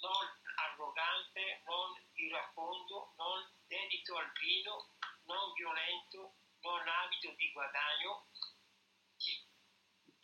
[0.01, 4.95] non arrogante, non iracondo, non dedito al vino,
[5.25, 8.27] non violento, non avido di guadagno,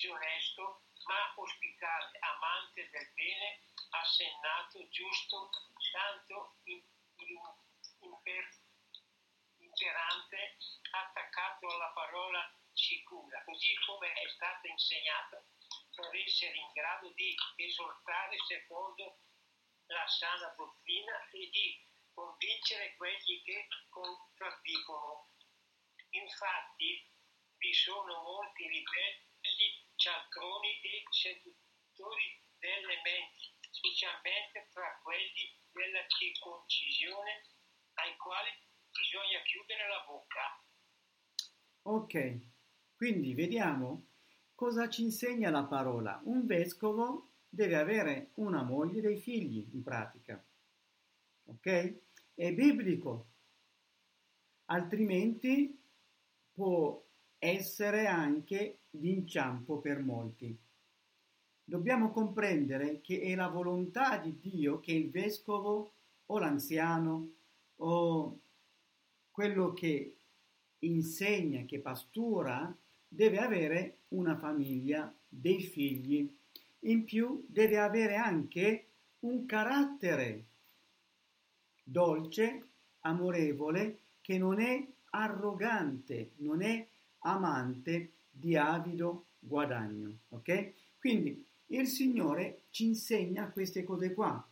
[0.09, 5.49] onesto, ma ospitale, amante del bene, assennato, giusto,
[5.91, 6.81] santo, in,
[7.15, 7.39] in,
[7.99, 8.59] imper,
[9.59, 10.57] imperante,
[10.91, 12.43] attaccato alla parola
[12.73, 15.41] sicura, così come è stata insegnata,
[15.95, 19.19] per essere in grado di esortare secondo
[19.85, 21.79] la sana dottrina e di
[22.13, 25.29] convincere quelli che contraddicono.
[26.09, 27.09] Infatti
[27.57, 37.43] vi sono molti ribelli, cialtroni e seduttori delle menti, specialmente tra quelli della circoncisione
[37.95, 38.51] ai quali
[38.91, 40.63] bisogna chiudere la bocca.
[41.85, 42.39] Ok,
[42.95, 44.05] quindi vediamo
[44.55, 46.21] cosa ci insegna la parola.
[46.23, 50.41] Un vescovo deve avere una moglie e dei figli, in pratica.
[51.45, 51.95] Ok?
[52.33, 53.27] È biblico.
[54.65, 55.77] Altrimenti
[56.53, 57.03] può
[57.37, 60.57] essere anche d'inciampo per molti.
[61.65, 65.95] Dobbiamo comprendere che è la volontà di Dio che il vescovo
[66.27, 67.29] o l'anziano
[67.77, 68.39] o
[69.29, 70.15] quello che
[70.85, 72.75] insegna, che pastura,
[73.07, 76.29] deve avere una famiglia, dei figli.
[76.81, 78.87] In più deve avere anche
[79.19, 80.45] un carattere
[81.83, 82.67] dolce,
[83.01, 86.85] amorevole, che non è arrogante, non è
[87.19, 90.17] amante di avido guadagno.
[90.29, 90.73] Ok?
[90.99, 94.47] Quindi il Signore ci insegna queste cose qua.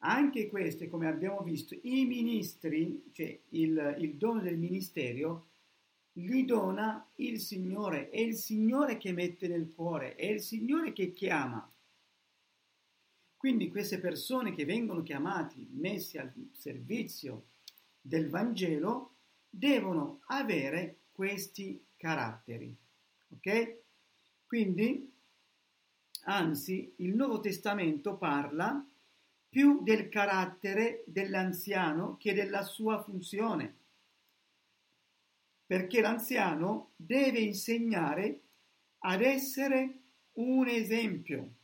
[0.00, 5.46] Anche queste, come abbiamo visto, i ministri, cioè il, il dono del ministero,
[6.24, 11.12] li dona il Signore, è il Signore che mette nel cuore, è il Signore che
[11.12, 11.70] chiama.
[13.36, 17.46] Quindi queste persone che vengono chiamati, messi al servizio
[18.00, 19.14] del Vangelo,
[19.48, 22.76] devono avere questi caratteri.
[23.30, 23.76] Ok?
[24.46, 25.12] Quindi,
[26.22, 28.84] anzi, il Nuovo Testamento parla
[29.48, 33.77] più del carattere dell'anziano che della sua funzione,
[35.68, 38.40] perché l'anziano deve insegnare
[39.00, 39.98] ad essere
[40.36, 41.56] un esempio.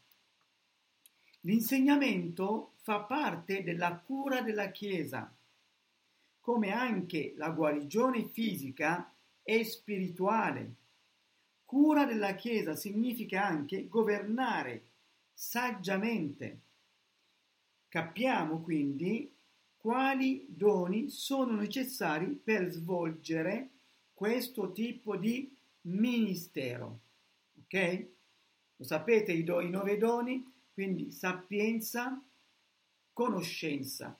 [1.40, 5.34] L'insegnamento fa parte della cura della Chiesa,
[6.38, 9.11] come anche la guarigione fisica
[9.42, 10.74] e spirituale.
[11.64, 14.90] Cura della Chiesa significa anche governare
[15.32, 16.61] saggiamente.
[17.88, 19.34] Capiamo quindi
[19.78, 23.70] quali doni sono necessari per svolgere
[24.15, 27.01] questo tipo di ministero.
[27.65, 28.07] Ok?
[28.77, 30.51] Lo sapete i, do, i nove doni?
[30.73, 32.21] Quindi sapienza,
[33.12, 34.19] conoscenza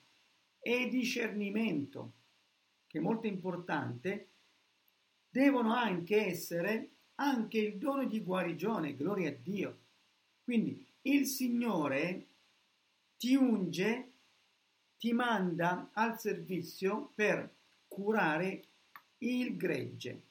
[0.59, 2.13] e discernimento,
[2.87, 4.29] che è molto importante,
[5.29, 9.79] devono anche essere anche il dono di guarigione, gloria a Dio.
[10.43, 12.27] Quindi il Signore
[13.17, 14.11] ti unge,
[14.97, 17.53] ti manda al servizio per
[17.87, 18.63] curare
[19.19, 20.23] il gregge.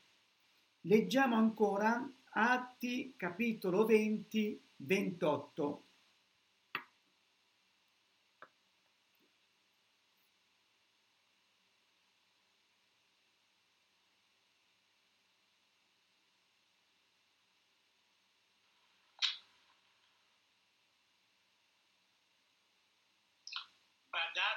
[0.83, 2.07] Leggiamo ancora
[2.37, 5.83] Atti capitolo 20, 28.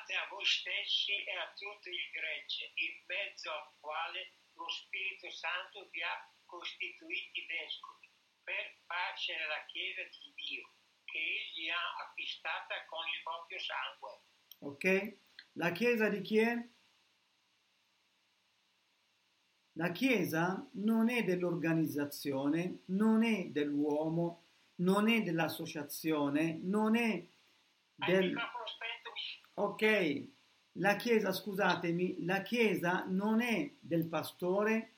[0.08, 5.30] Badate a voi stessi e a tutto il gregge, in mezzo al quale lo Spirito
[5.30, 8.10] Santo vi ha costituiti vescovi,
[8.42, 10.72] per facere la Chiesa di Dio,
[11.04, 14.22] che Egli ha acquistata con il proprio sangue.
[14.60, 15.18] Ok?
[15.60, 16.56] La Chiesa di chi è?
[19.74, 24.46] La Chiesa non è dell'organizzazione, non è dell'uomo,
[24.76, 27.12] non è dell'associazione, non è
[28.00, 28.28] Al del...
[28.28, 28.97] microfono spento
[29.60, 30.28] Ok,
[30.74, 34.92] la Chiesa, scusatemi, la Chiesa non è del pastore,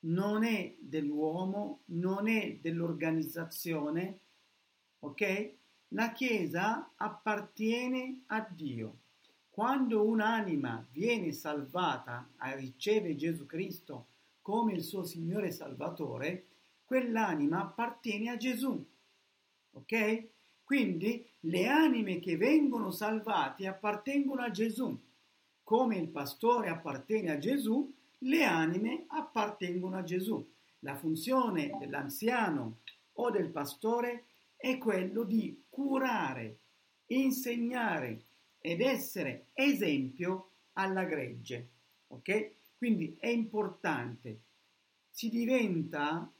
[0.00, 4.18] non è dell'uomo, non è dell'organizzazione,
[4.98, 5.54] ok?
[5.88, 8.98] La Chiesa appartiene a Dio.
[9.48, 14.08] Quando un'anima viene salvata e riceve Gesù Cristo
[14.42, 16.48] come il suo Signore Salvatore,
[16.84, 18.86] quell'anima appartiene a Gesù.
[19.70, 20.28] Ok?
[20.72, 24.98] Quindi le anime che vengono salvate appartengono a Gesù.
[25.62, 30.42] Come il pastore appartiene a Gesù, le anime appartengono a Gesù.
[30.78, 32.78] La funzione dell'anziano
[33.12, 34.24] o del pastore
[34.56, 36.60] è quello di curare,
[37.08, 38.22] insegnare
[38.58, 41.68] ed essere esempio alla gregge.
[42.06, 42.52] Ok?
[42.78, 44.40] Quindi è importante.
[45.10, 46.32] Si diventa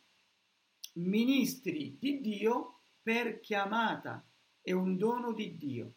[0.95, 4.25] ministri di Dio per chiamata,
[4.61, 5.95] è un dono di Dio.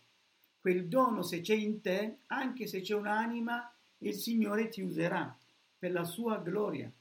[0.59, 5.37] Quel dono se c'è in te, anche se c'è un'anima, il Signore ti userà
[5.77, 6.91] per la sua gloria.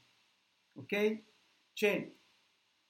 [0.75, 1.19] Ok?
[1.73, 2.13] Cioè,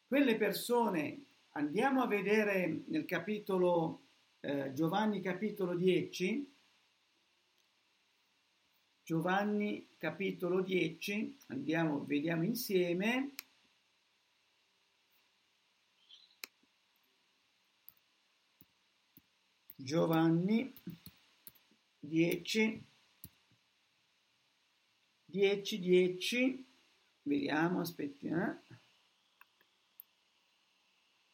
[0.07, 4.03] quelle persone, andiamo a vedere nel capitolo
[4.41, 6.53] eh, Giovanni capitolo 10,
[9.03, 13.33] Giovanni capitolo 10, andiamo, vediamo insieme.
[19.85, 20.73] Giovanni
[22.01, 22.85] 10,
[25.27, 26.67] 10, 10,
[27.25, 28.63] vediamo, aspettiamo.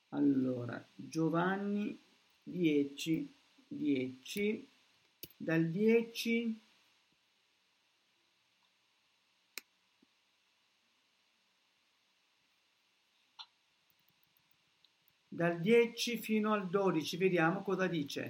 [0.09, 1.97] Allora, Giovanni
[2.43, 3.33] 10,
[3.69, 4.69] 10,
[5.37, 6.61] dal 10
[15.31, 18.21] dal 10 fino al 12, vediamo cosa dice.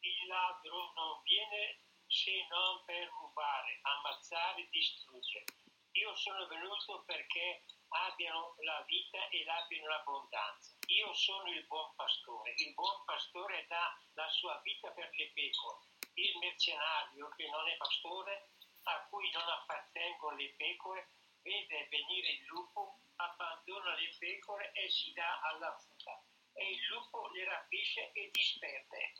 [0.00, 5.44] Il ladro non viene se non per rubare, ammazzare distruggere.
[5.92, 10.76] Io sono venuto perché abbiano la vita e l'abbiano in abbondanza.
[10.86, 12.52] Io sono il buon pastore.
[12.58, 15.80] Il buon pastore dà la sua vita per le pecore.
[16.14, 18.50] Il mercenario che non è pastore,
[18.82, 21.08] a cui non appartengono le pecore,
[21.40, 26.22] vede venire il lupo, abbandona le pecore e si dà alla fuga.
[26.52, 29.12] E il lupo le rapisce e disperde.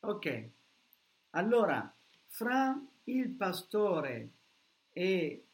[0.00, 0.50] Ok,
[1.30, 1.92] allora,
[2.28, 4.30] fra il pastore
[4.92, 5.44] e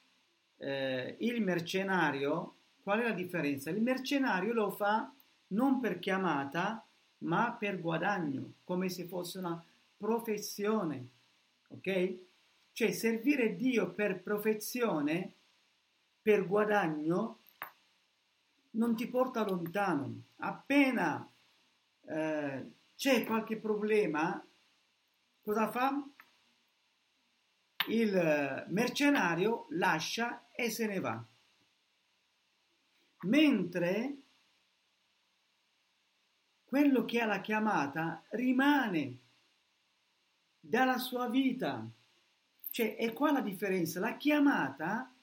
[0.58, 3.70] eh, il mercenario, qual è la differenza?
[3.70, 5.12] Il mercenario lo fa
[5.48, 6.86] non per chiamata,
[7.18, 9.62] ma per guadagno, come se fosse una
[9.96, 11.08] professione,
[11.68, 12.14] ok?
[12.72, 15.35] Cioè servire Dio per professione,
[16.26, 17.38] per guadagno,
[18.72, 20.22] non ti porta lontano.
[20.38, 21.32] Appena
[22.04, 24.44] eh, c'è qualche problema,
[25.40, 26.04] cosa fa?
[27.90, 31.24] Il mercenario lascia e se ne va.
[33.20, 34.16] Mentre
[36.64, 39.18] quello che ha la chiamata rimane
[40.58, 41.88] dalla sua vita.
[42.68, 44.00] Cioè, è qua la differenza.
[44.00, 45.15] La chiamata,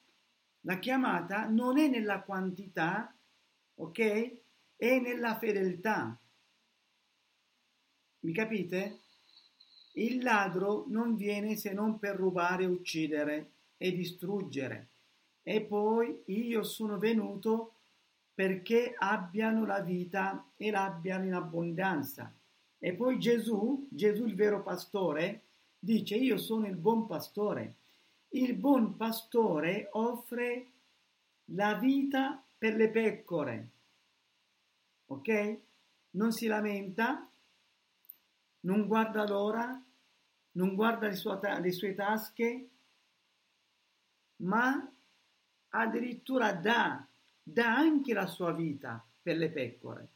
[0.66, 3.14] la chiamata non è nella quantità,
[3.76, 4.36] ok?
[4.76, 6.18] È nella fedeltà.
[8.20, 9.00] Mi capite?
[9.92, 14.88] Il ladro non viene se non per rubare, uccidere e distruggere.
[15.42, 17.74] E poi io sono venuto
[18.34, 22.34] perché abbiano la vita e l'abbiano in abbondanza.
[22.78, 25.42] E poi Gesù, Gesù il vero pastore,
[25.78, 27.76] dice io sono il buon pastore.
[28.34, 30.66] Il buon pastore offre
[31.52, 33.70] la vita per le pecore.
[35.06, 35.58] Ok?
[36.10, 37.30] Non si lamenta,
[38.60, 39.80] non guarda l'ora,
[40.52, 42.68] non guarda le sue, le sue tasche,
[44.38, 44.92] ma
[45.68, 47.06] addirittura dà
[47.40, 50.08] dà anche la sua vita per le pecore.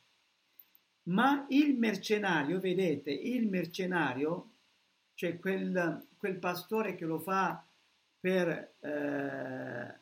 [1.05, 4.51] Ma il mercenario, vedete, il mercenario,
[5.15, 7.63] cioè quel, quel pastore che lo fa
[8.21, 9.99] per, eh,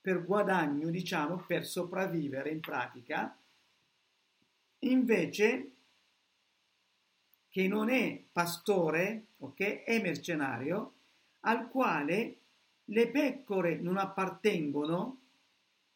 [0.00, 3.36] per guadagno, diciamo, per sopravvivere in pratica,
[4.80, 5.72] invece
[7.48, 10.94] che non è pastore, ok, è mercenario,
[11.40, 12.36] al quale
[12.84, 15.18] le pecore non appartengono,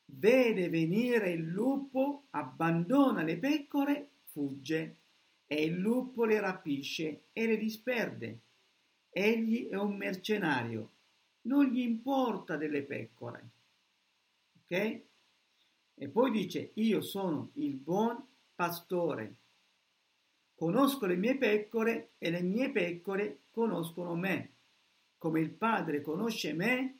[0.07, 4.99] vede venire il lupo, abbandona le pecore, fugge.
[5.47, 8.41] E il lupo le rapisce e le disperde.
[9.11, 10.93] Egli è un mercenario,
[11.45, 13.51] non gli importa delle pecore.
[14.62, 15.03] Ok?
[15.95, 18.24] E poi dice, io sono il buon
[18.55, 19.36] pastore.
[20.55, 24.53] Conosco le mie pecore e le mie pecore conoscono me.
[25.18, 26.99] Come il Padre conosce me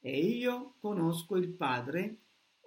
[0.00, 2.18] e io conosco il Padre,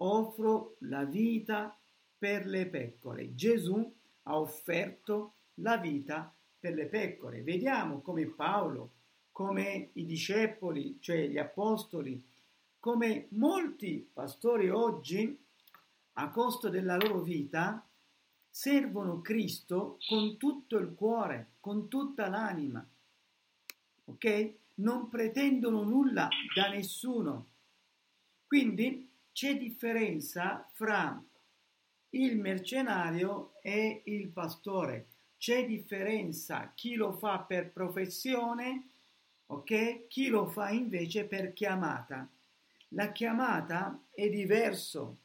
[0.01, 1.77] offro la vita
[2.17, 3.33] per le pecore.
[3.33, 7.41] Gesù ha offerto la vita per le pecore.
[7.41, 8.91] Vediamo come Paolo,
[9.39, 12.21] come i discepoli, cioè gli apostoli,
[12.77, 15.33] come molti pastori oggi,
[16.15, 17.87] a costo della loro vita,
[18.49, 22.85] servono Cristo con tutto il cuore, con tutta l'anima.
[24.03, 24.53] Ok?
[24.75, 27.47] non pretendono nulla da nessuno.
[28.45, 31.23] Quindi c'è differenza fra
[32.09, 35.07] il mercenario e il pastore.
[35.37, 38.83] C'è differenza chi lo fa per professione,
[39.51, 40.07] ok?
[40.07, 42.29] Chi lo fa invece per chiamata.
[42.89, 45.17] La chiamata è diverso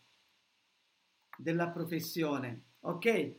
[1.37, 3.39] della professione, ok?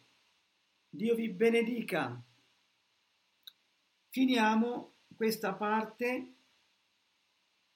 [0.89, 2.21] Dio vi benedica.
[4.09, 6.33] Finiamo questa parte.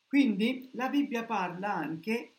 [0.07, 2.35] Quindi la Bibbia parla anche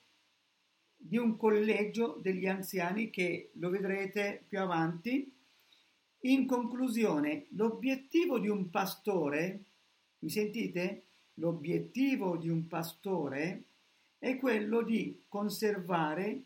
[0.97, 5.37] di un collegio degli anziani che lo vedrete più avanti.
[6.25, 9.70] In conclusione, l'obiettivo di un pastore,
[10.21, 11.05] mi sentite?
[11.35, 13.64] L'obiettivo di un pastore
[14.18, 16.43] è quello di conservare,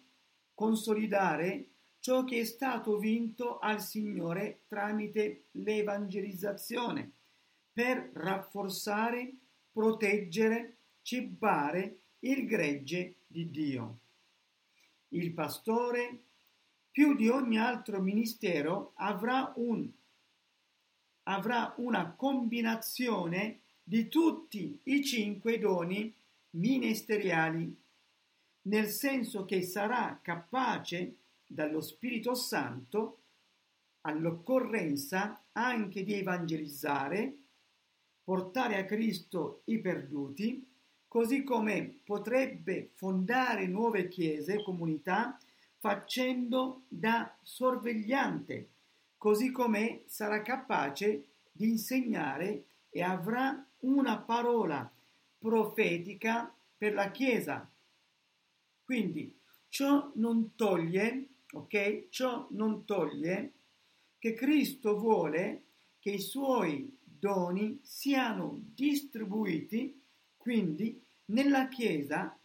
[0.55, 1.69] consolidare
[1.99, 7.11] ciò che è stato vinto al Signore tramite l'evangelizzazione
[7.73, 9.33] per rafforzare,
[9.73, 13.99] proteggere, cibare il gregge di Dio.
[15.09, 16.23] Il pastore,
[16.91, 19.91] più di ogni altro ministero, avrà, un,
[21.25, 26.13] avrà una combinazione di tutti i cinque doni
[26.51, 27.77] ministeriali,
[28.63, 31.17] nel senso che sarà capace
[31.47, 33.19] dallo Spirito Santo
[34.01, 37.37] all'occorrenza anche di evangelizzare,
[38.25, 40.67] portare a Cristo i perduti,
[41.07, 45.39] così come potrebbe fondare nuove chiese, comunità,
[45.79, 48.69] facendo da sorvegliante,
[49.19, 52.65] così come sarà capace di insegnare
[52.95, 54.89] e avrà una parola
[55.37, 57.69] profetica per la Chiesa.
[58.85, 59.37] Quindi
[59.69, 62.07] ciò non toglie, ok?
[62.09, 63.55] Ciò non toglie
[64.17, 65.65] che Cristo vuole
[65.99, 70.01] che i suoi doni siano distribuiti,
[70.37, 72.39] quindi nella Chiesa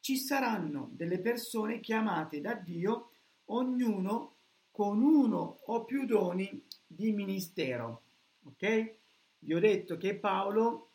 [0.00, 3.12] ci saranno delle persone chiamate da Dio
[3.46, 4.34] ognuno
[4.70, 8.02] con uno o più doni di ministero.
[8.44, 9.04] Ok?
[9.46, 10.90] Vi ho detto che Paolo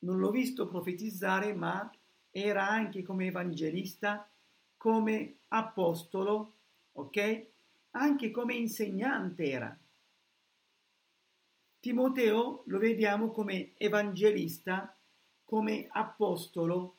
[0.00, 1.90] non l'ho visto profetizzare, ma
[2.30, 4.30] era anche come evangelista,
[4.76, 6.56] come apostolo,
[6.92, 7.46] ok?
[7.92, 9.78] Anche come insegnante era.
[11.80, 14.94] Timoteo lo vediamo come evangelista,
[15.44, 16.96] come apostolo,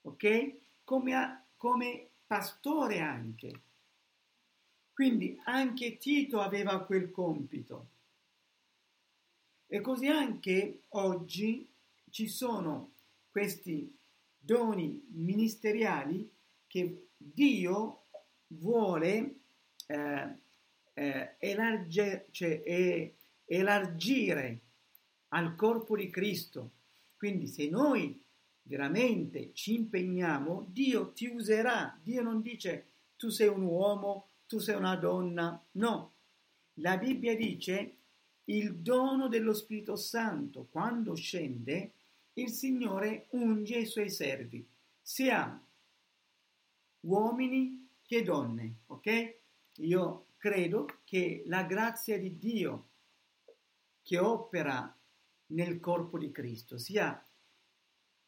[0.00, 0.54] ok?
[0.84, 3.60] Come, come pastore anche.
[4.94, 7.98] Quindi anche Tito aveva quel compito.
[9.72, 11.64] E così anche oggi
[12.10, 12.94] ci sono
[13.30, 13.96] questi
[14.36, 16.28] doni ministeriali
[16.66, 18.06] che Dio
[18.48, 19.34] vuole
[19.86, 20.28] eh,
[20.92, 23.14] eh, elarge, cioè, eh,
[23.44, 24.60] elargire
[25.28, 26.72] al corpo di Cristo.
[27.16, 28.20] Quindi se noi
[28.62, 31.96] veramente ci impegniamo, Dio ti userà.
[32.02, 35.64] Dio non dice tu sei un uomo, tu sei una donna.
[35.72, 36.14] No,
[36.80, 37.98] la Bibbia dice
[38.50, 41.92] il dono dello Spirito Santo, quando scende,
[42.34, 44.66] il Signore unge i suoi servi,
[45.00, 45.62] sia
[47.00, 49.38] uomini che donne, ok?
[49.76, 52.88] Io credo che la grazia di Dio
[54.02, 54.96] che opera
[55.46, 57.24] nel corpo di Cristo, sia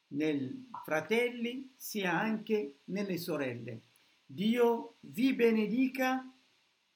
[0.08, 3.82] nei fratelli, sia anche nelle sorelle.
[4.24, 6.31] Dio vi benedica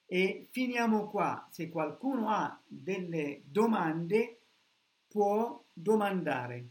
[0.07, 1.47] e finiamo qua.
[1.51, 4.41] Se qualcuno ha delle domande,
[5.09, 6.71] può domandare.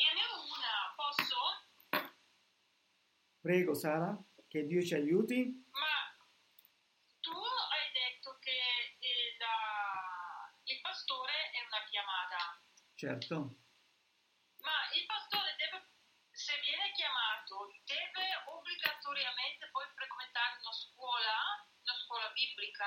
[0.00, 1.36] Io ne ho una, posso?
[3.50, 4.14] Prego Sara,
[4.46, 5.66] che Dio ci aiuti.
[5.74, 6.14] Ma
[7.18, 8.54] tu hai detto che
[9.02, 9.42] il,
[10.70, 12.62] il pastore è una chiamata,
[12.94, 13.34] Certo.
[14.62, 15.82] ma il pastore deve,
[16.30, 18.22] se viene chiamato, deve
[18.54, 21.36] obbligatoriamente poi frequentare una scuola,
[21.74, 22.86] una scuola biblica?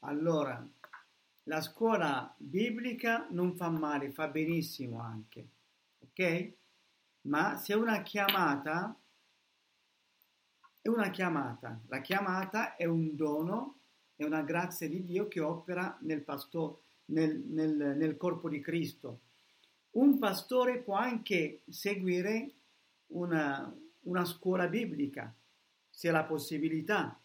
[0.00, 0.64] Allora,
[1.44, 5.48] la scuola biblica non fa male, fa benissimo anche,
[5.98, 6.52] ok?
[7.22, 8.96] Ma se una chiamata
[10.80, 13.78] è una chiamata, la chiamata è un dono,
[14.16, 19.20] è una grazia di Dio che opera nel, pasto, nel, nel, nel corpo di Cristo.
[19.92, 22.50] Un pastore può anche seguire
[23.08, 25.32] una, una scuola biblica,
[25.88, 27.21] se ha la possibilità.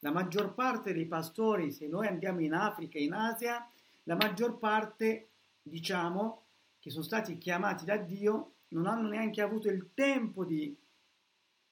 [0.00, 3.68] La maggior parte dei pastori, se noi andiamo in Africa in Asia,
[4.04, 5.30] la maggior parte,
[5.60, 6.44] diciamo,
[6.78, 10.76] che sono stati chiamati da Dio, non hanno neanche avuto il tempo di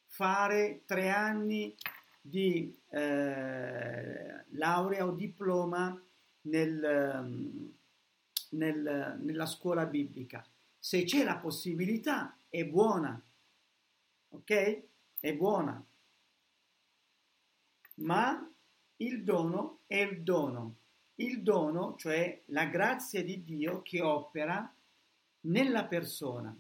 [0.07, 1.75] fare tre anni
[2.21, 6.03] di eh, laurea o diploma
[6.43, 7.33] nel,
[8.51, 10.45] nel, nella scuola biblica.
[10.79, 13.21] Se c'è la possibilità, è buona,
[14.31, 14.83] ok?
[15.21, 15.85] È buona
[17.97, 18.51] ma
[18.97, 20.77] il dono è il dono.
[21.17, 24.71] Il dono, cioè la grazia di Dio che opera
[25.43, 26.55] nella persona,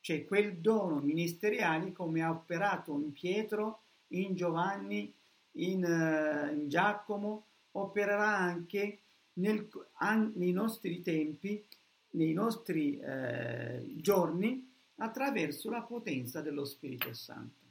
[0.00, 5.12] cioè quel dono ministeriale come ha operato in Pietro, in Giovanni,
[5.52, 9.00] in, uh, in Giacomo, opererà anche
[9.34, 9.68] nel,
[9.98, 11.62] an, nei nostri tempi,
[12.10, 14.66] nei nostri eh, giorni,
[14.96, 17.66] attraverso la potenza dello Spirito Santo.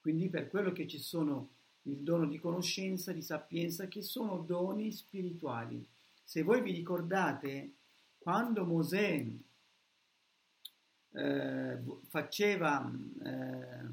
[0.00, 1.48] Quindi per quello che ci sono
[1.82, 5.84] il dono di conoscenza, di sapienza, che sono doni spirituali.
[6.24, 7.72] Se voi vi ricordate,
[8.18, 9.26] quando Mosè
[11.14, 11.78] eh,
[12.08, 12.90] faceva,
[13.24, 13.86] eh,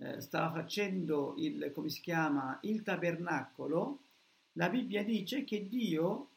[0.00, 4.00] eh, stava facendo il, come si chiama, il tabernacolo,
[4.54, 6.28] la Bibbia dice che Dio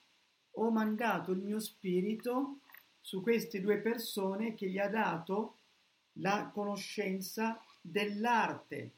[0.51, 2.60] ho mandato il mio spirito
[3.01, 5.58] su queste due persone che gli ha dato
[6.18, 8.91] la conoscenza dell'arte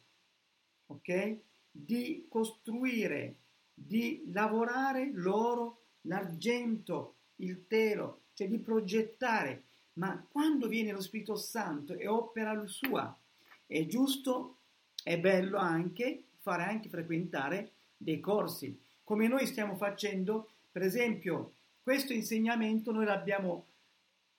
[0.87, 1.37] ok?
[1.71, 3.35] Di costruire,
[3.73, 9.63] di lavorare l'oro, l'argento, il telo, cioè di progettare.
[9.93, 13.17] Ma quando viene lo Spirito Santo e opera sua,
[13.65, 14.57] è giusto,
[15.03, 22.13] è bello anche fare anche frequentare dei corsi, come noi stiamo facendo, per esempio, questo
[22.13, 23.65] insegnamento noi l'abbiamo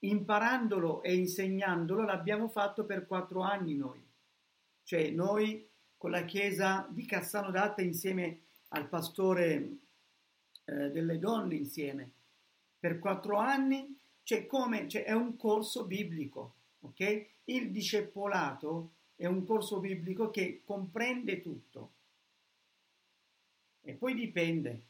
[0.00, 4.00] imparandolo e insegnandolo, l'abbiamo fatto per quattro anni noi.
[4.84, 5.66] Cioè noi
[6.06, 9.78] con la chiesa di Cassano d'Atta insieme al pastore
[10.64, 12.12] eh, delle donne insieme.
[12.78, 17.26] per quattro anni, cioè come, cioè è un corso biblico, ok?
[17.46, 21.90] Il discepolato è un corso biblico che comprende tutto.
[23.80, 24.82] E poi dipende.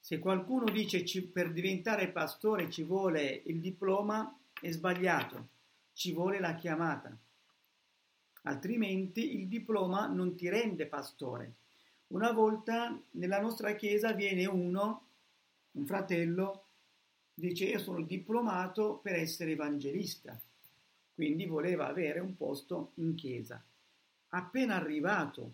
[0.00, 5.48] Se qualcuno dice ci, per diventare pastore ci vuole il diploma, è sbagliato,
[5.92, 7.14] ci vuole la chiamata.
[8.48, 11.52] Altrimenti il diploma non ti rende pastore.
[12.08, 15.08] Una volta nella nostra chiesa viene uno,
[15.72, 16.64] un fratello,
[17.34, 20.40] dice io sono diplomato per essere evangelista,
[21.14, 23.62] quindi voleva avere un posto in chiesa.
[24.28, 25.52] Appena arrivato,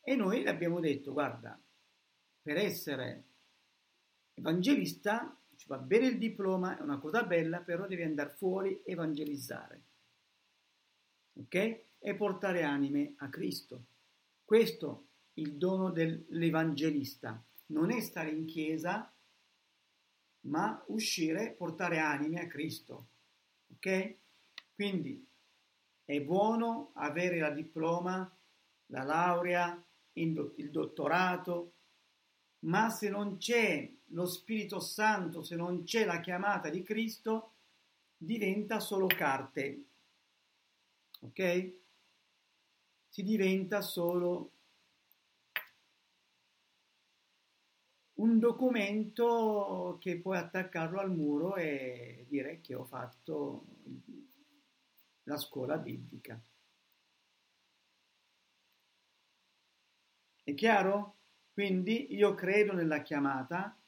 [0.00, 1.56] e noi le abbiamo detto, guarda,
[2.42, 3.24] per essere
[4.34, 9.82] evangelista ci va bene il diploma, è una cosa bella, però devi andare fuori evangelizzare.
[11.40, 11.80] Ok?
[11.98, 13.84] E portare anime a Cristo.
[14.44, 17.42] Questo è il dono dell'evangelista.
[17.66, 19.12] Non è stare in chiesa,
[20.42, 23.08] ma uscire, portare anime a Cristo.
[23.74, 24.16] Ok?
[24.74, 25.26] Quindi
[26.04, 28.36] è buono avere la diploma,
[28.86, 29.84] la laurea,
[30.14, 31.74] il dottorato,
[32.60, 37.52] ma se non c'è lo Spirito Santo, se non c'è la chiamata di Cristo,
[38.16, 39.84] diventa solo carte.
[41.20, 41.78] Ok?
[43.08, 44.52] Si diventa solo
[48.14, 53.64] un documento che puoi attaccarlo al muro e dire che ho fatto
[55.24, 56.40] la scuola biblica.
[60.42, 61.16] È chiaro?
[61.52, 63.78] Quindi io credo nella chiamata,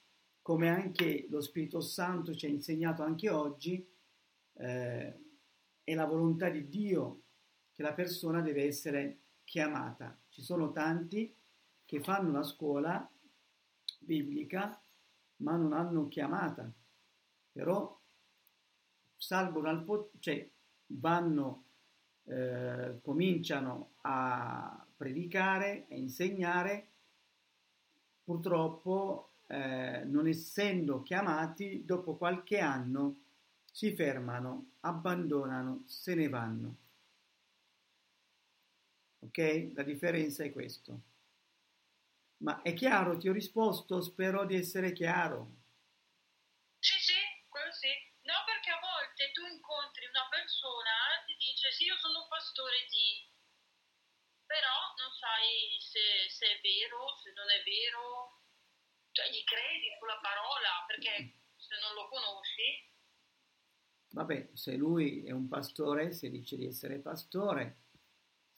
[0.40, 3.86] come anche lo Spirito Santo ci ha insegnato anche oggi,
[4.54, 5.20] eh,
[5.84, 7.22] è la volontà di Dio
[7.72, 10.18] che la persona deve essere chiamata.
[10.28, 11.34] Ci sono tanti
[11.84, 13.10] che fanno la scuola
[13.98, 14.82] biblica
[15.42, 16.72] ma non hanno chiamata,
[17.50, 18.00] però
[19.16, 20.50] salgono al potere, cioè
[20.86, 21.64] vanno,
[22.24, 26.90] eh, cominciano a predicare, a insegnare,
[28.22, 33.21] purtroppo eh, non essendo chiamati, dopo qualche anno
[33.72, 36.76] si fermano, abbandonano, se ne vanno.
[39.20, 39.72] Ok?
[39.74, 41.00] La differenza è questo.
[42.42, 45.62] Ma è chiaro, ti ho risposto, spero di essere chiaro.
[46.78, 47.16] Sì, sì,
[47.48, 47.88] quello sì.
[48.22, 52.86] No, perché a volte tu incontri una persona e ti dice sì, io sono pastore
[52.90, 53.30] di...
[54.44, 58.42] Però non sai se, se è vero, se non è vero,
[59.12, 62.91] cioè gli credi sulla parola perché se non lo conosci.
[64.12, 67.78] Vabbè, se lui è un pastore, se dice di essere pastore,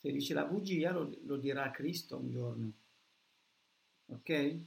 [0.00, 2.72] se dice la bugia lo, lo dirà Cristo un giorno.
[4.06, 4.58] Ok?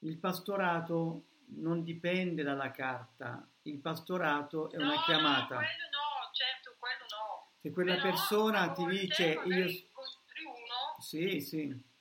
[0.00, 1.24] Il pastorato
[1.56, 5.54] non dipende dalla carta, il pastorato è una no, chiamata.
[5.54, 7.50] No, quello no, certo, quello no.
[7.60, 9.68] Se quella Però, persona ti volte dice io
[10.98, 11.92] Sì, sì.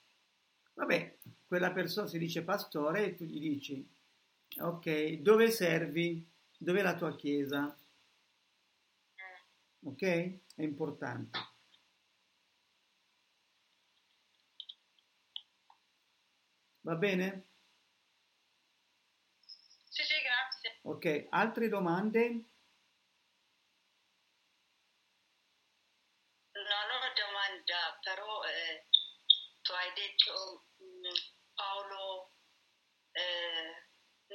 [0.74, 1.18] Vabbè,
[1.48, 3.90] quella persona si dice pastore e tu gli dici,
[4.62, 4.88] ok,
[5.22, 6.26] dove servi?
[6.58, 7.76] Dov'è la tua chiesa?
[9.86, 10.02] Ok?
[10.56, 11.40] È importante.
[16.90, 17.32] Va bene?
[19.90, 20.80] Sì, sì, grazie.
[20.84, 22.46] Ok, altre domande?
[26.56, 28.86] Non ho domanda, però eh,
[29.62, 31.20] tu hai detto mh,
[31.54, 32.32] Paolo,
[33.12, 33.43] eh,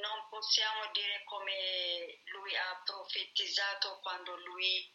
[0.01, 4.91] non possiamo dire come lui ha profetizzato quando lui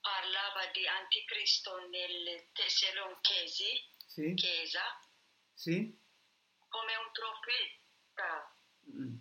[0.00, 3.70] parlava di anticristo nel Tessalonichesi,
[4.06, 4.34] Sì?
[4.34, 4.82] chiesa,
[5.54, 5.98] Sì?
[6.68, 8.54] come un profeta,
[8.92, 9.16] Mm.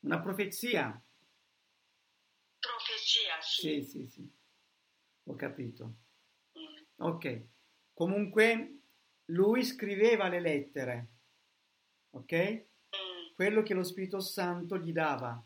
[0.00, 1.02] Una profezia?
[2.60, 3.84] profezia, Sì, sì.
[3.84, 4.36] sì, sì.
[5.24, 5.84] Ho capito.
[6.56, 6.84] Mm.
[6.96, 7.46] Ok.
[7.94, 8.80] Comunque
[9.26, 11.08] lui scriveva le lettere.
[12.10, 12.67] Ok?
[13.34, 15.42] Quello che lo Spirito Santo gli dava.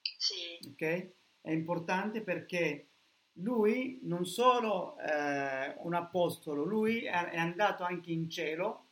[0.00, 1.12] sì, ok?
[1.40, 2.88] È importante perché
[3.34, 8.86] lui non solo eh, un apostolo, lui è andato anche in cielo,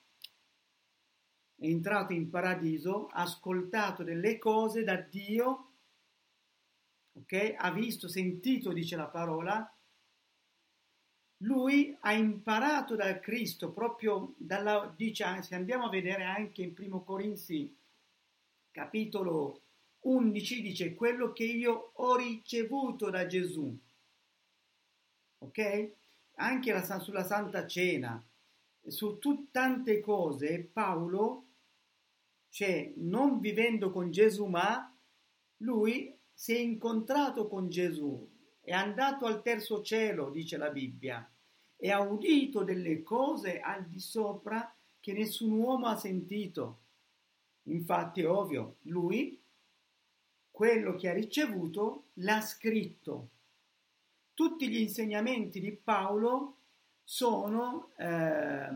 [1.56, 5.72] è entrato in paradiso, ha ascoltato delle cose da Dio,
[7.14, 7.54] ok?
[7.56, 9.73] Ha visto, sentito, dice la parola.
[11.44, 17.02] Lui ha imparato da Cristo, proprio dalla, dice, se andiamo a vedere anche in primo
[17.02, 17.76] Corinzi,
[18.70, 19.60] capitolo
[20.00, 23.76] 11 dice quello che io ho ricevuto da Gesù.
[25.38, 25.92] Ok?
[26.36, 28.22] Anche la, sulla Santa Cena.
[28.86, 31.44] su tut- tante cose Paolo,
[32.48, 34.94] cioè non vivendo con Gesù, ma
[35.58, 38.28] lui si è incontrato con Gesù,
[38.60, 41.26] è andato al terzo cielo, dice la Bibbia,
[41.84, 46.84] e ha udito delle cose al di sopra che nessun uomo ha sentito.
[47.64, 49.38] Infatti è ovvio, lui
[50.50, 53.28] quello che ha ricevuto l'ha scritto.
[54.32, 56.56] Tutti gli insegnamenti di Paolo
[57.02, 58.70] sono eh,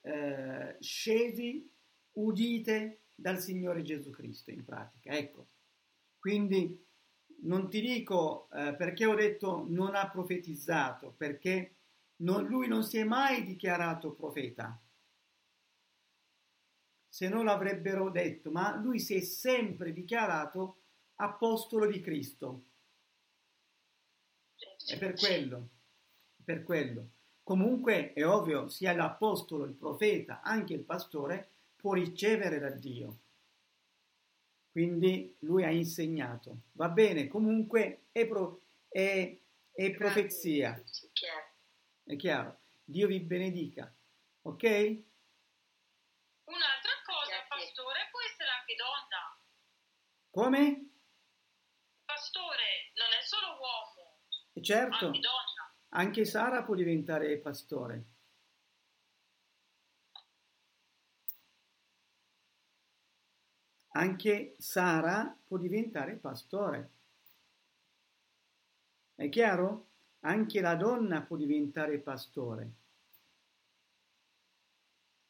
[0.00, 1.70] eh, scesi,
[2.12, 5.12] udite dal Signore Gesù Cristo in pratica.
[5.12, 5.48] Ecco,
[6.18, 6.82] quindi
[7.40, 11.74] non ti dico eh, perché ho detto non ha profetizzato, perché
[12.18, 14.80] non, lui non si è mai dichiarato profeta.
[17.08, 20.82] Se no l'avrebbero detto, ma lui si è sempre dichiarato
[21.16, 22.64] apostolo di Cristo.
[24.86, 25.68] È per quello,
[26.44, 27.10] per quello.
[27.42, 33.18] Comunque è ovvio, sia l'apostolo, il profeta, anche il pastore può ricevere da Dio.
[34.70, 36.62] Quindi lui ha insegnato.
[36.72, 39.36] Va bene, comunque è, pro, è,
[39.72, 40.80] è profezia.
[42.08, 42.60] È chiaro.
[42.84, 43.84] Dio vi benedica.
[44.42, 44.62] Ok?
[44.64, 45.02] Un'altra
[47.04, 49.38] cosa, pastore, può essere anche donna.
[50.30, 50.90] Come?
[52.06, 54.20] Pastore non è solo uomo,
[54.54, 55.74] E certo, anche donna.
[55.90, 58.06] anche Sara può diventare pastore.
[63.92, 66.90] Anche Sara può diventare pastore.
[69.14, 69.87] È chiaro?
[70.20, 72.72] Anche la donna può diventare pastore.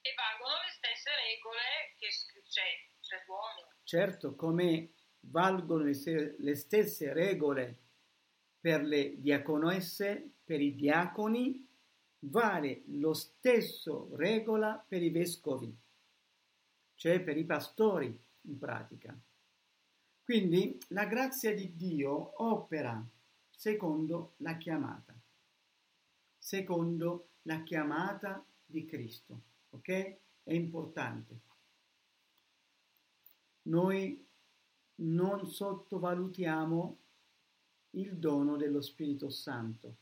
[0.01, 2.09] E valgono le stesse regole che
[2.49, 2.63] c'è
[3.09, 3.73] per l'uomo.
[3.85, 7.79] Certo, come valgono le stesse regole
[8.61, 11.67] per le diaconesse, per i diaconi,
[12.21, 15.73] vale lo stesso regola per i vescovi,
[16.95, 18.07] cioè per i pastori
[18.43, 19.17] in pratica.
[20.25, 23.03] Quindi la grazia di Dio opera
[23.59, 25.13] secondo la chiamata,
[26.39, 29.89] secondo la chiamata di Cristo, ok?
[30.45, 31.41] È importante.
[33.63, 34.25] Noi
[35.01, 36.99] non sottovalutiamo
[37.91, 39.97] il dono dello Spirito Santo.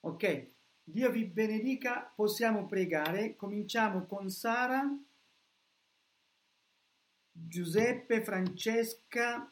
[0.00, 3.36] Ok, Dio vi benedica, possiamo pregare.
[3.36, 4.90] Cominciamo con Sara,
[7.30, 9.51] Giuseppe, Francesca,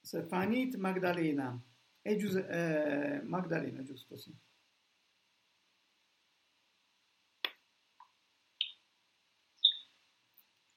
[0.00, 1.60] Stefanit, Magdalena.
[2.02, 4.32] E Giuse- eh, Magdalena, giusto, sì.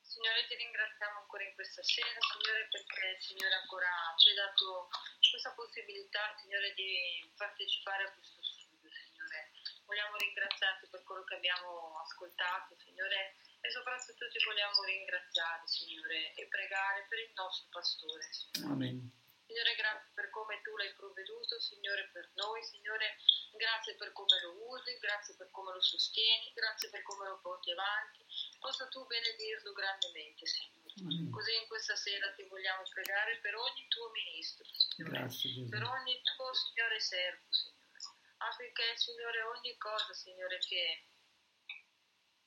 [0.02, 4.90] Signore, ti ringraziamo ancora in questa sera, Signore, perché Signore ancora ci hai dato
[5.32, 9.52] questa possibilità, Signore, di partecipare a questo studio, Signore.
[9.86, 16.48] Vogliamo ringraziarti per quello che abbiamo ascoltato, Signore, e soprattutto ti vogliamo ringraziare, Signore, e
[16.48, 18.74] pregare per il nostro pastore, Signore.
[18.74, 19.20] Amen.
[19.52, 23.18] Signore, grazie per come tu l'hai provveduto, Signore, per noi, Signore,
[23.52, 27.70] grazie per come lo usi, grazie per come lo sostieni, grazie per come lo porti
[27.72, 28.26] avanti.
[28.60, 30.94] Possa tu benedirlo grandemente, Signore.
[31.04, 31.30] Amen.
[31.30, 36.22] Così in questa sera ti vogliamo pregare per ogni tuo ministro, Signore, Grazie per ogni
[36.24, 38.00] tuo Signore servo, Signore,
[38.38, 41.11] affinché, Signore, ogni cosa, Signore, che,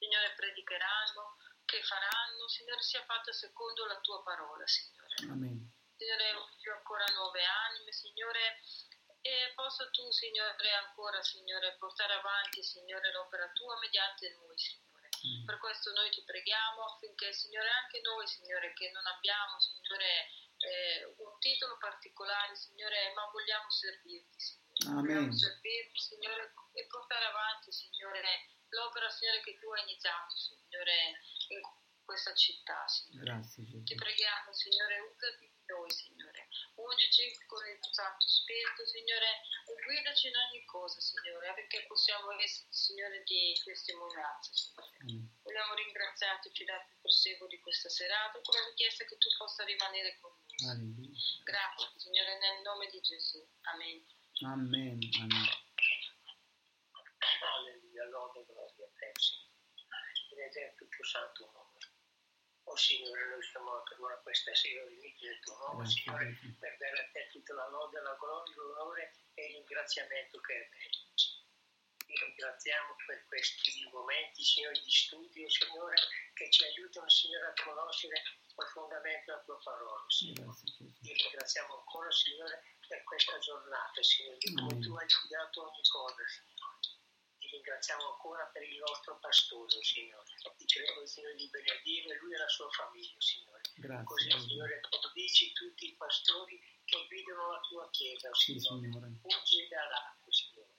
[0.04, 5.14] Signore, predicheranno, che faranno, Signore, sia fatta secondo la tua parola, Signore.
[5.32, 5.72] Amen.
[5.96, 8.60] Signore, usi ancora nuove anime, Signore,
[9.22, 15.08] e possa tu, Signore, ancora, Signore, portare avanti, Signore, l'opera tua mediante noi, Signore.
[15.24, 15.46] Mm.
[15.46, 20.28] Per questo noi ti preghiamo affinché, Signore, anche noi, Signore, che non abbiamo, Signore,
[20.58, 24.84] eh, un titolo particolare, Signore, ma vogliamo servirti, Signore.
[24.84, 25.02] Amen.
[25.16, 31.60] Vogliamo servirti, Signore, e portare avanti, Signore, l'opera, Signore, che tu hai iniziato, Signore, in
[32.04, 33.24] questa città, Signore.
[33.24, 33.82] Grazie Gesù.
[33.82, 36.48] Ti preghiamo, Signore, usati di noi, Signore.
[36.74, 42.30] Ungici con il tuo Santo Spirito, Signore, e guidaci in ogni cosa, Signore, affinché possiamo
[42.38, 44.96] essere, Signore, di testimonianza, Signore.
[45.00, 45.40] Amen.
[45.42, 50.18] Vogliamo ringraziarti e il proseguo di questa serata con la richiesta che tu possa rimanere
[50.20, 50.70] con noi.
[50.70, 51.18] Alleluia.
[51.42, 53.40] Grazie, Signore, nel nome di Gesù.
[53.72, 54.04] Amen.
[54.42, 54.98] Amen.
[55.20, 55.43] Amen.
[58.14, 60.46] Lode e gloria a te, Signore.
[60.46, 61.78] Ed è il tuo santo nome.
[62.64, 66.98] Oh Signore, noi siamo ancora questa sera riuniti nel tuo nome, Grazie, Signore, per dare
[67.00, 71.42] a te tutta la lode, la gloria, l'onore e il ringraziamento che è meriti.
[72.06, 75.96] ti ringraziamo per questi momenti, Signore, di studio, Signore,
[76.34, 78.22] che ci aiutano, Signore, a conoscere
[78.54, 80.56] profondamente la tua parola, Signore.
[81.02, 86.22] Ti ringraziamo ancora, Signore, per questa giornata, Signore, di come tu hai guidato ogni cosa,
[86.26, 86.53] Signore.
[87.54, 90.26] Ringraziamo ancora per il nostro pastore, Signore.
[90.56, 93.60] Ti prego, Signore, di benedire lui e la sua famiglia, Signore.
[93.76, 94.04] Grazie.
[94.04, 98.90] Così, Signore, benedici tutti i pastori che guidano la tua Chiesa, Sì, Signore.
[98.90, 99.06] Signore.
[99.22, 100.74] Ungi da lato, Signore.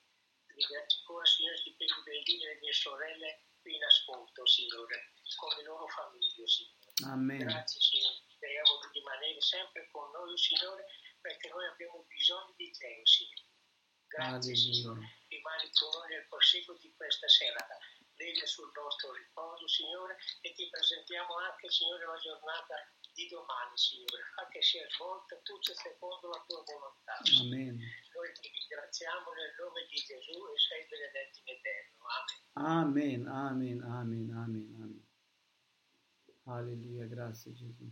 [0.46, 5.56] Ringrazio ancora, Signore, ti prego di benedire le mie sorelle qui in ascolto, Signore, con
[5.56, 6.92] le loro famiglie, Signore.
[7.08, 7.38] Amen.
[7.38, 8.20] Grazie, Signore.
[8.28, 10.84] Speriamo di rimanere sempre con noi, Signore,
[11.20, 13.45] perché noi abbiamo bisogno di te, Signore.
[14.08, 14.54] Grazie.
[14.54, 15.00] Signore.
[15.28, 17.76] Rimani con noi nel proseguo di questa serata.
[18.16, 22.74] Veglia sul nostro riposo, Signore, e ti presentiamo anche, Signore, la giornata
[23.12, 27.18] di domani, Signore, anche sia svolta tutto secondo la tua volontà.
[27.44, 27.76] Amen.
[27.76, 31.94] Noi ti ringraziamo nel nome di Gesù e sei benedetto in eterno.
[32.56, 33.28] Amen, Amen.
[33.28, 35.04] amen, amen, amen, amen.
[36.48, 37.84] Alleluia, grazie Gesù.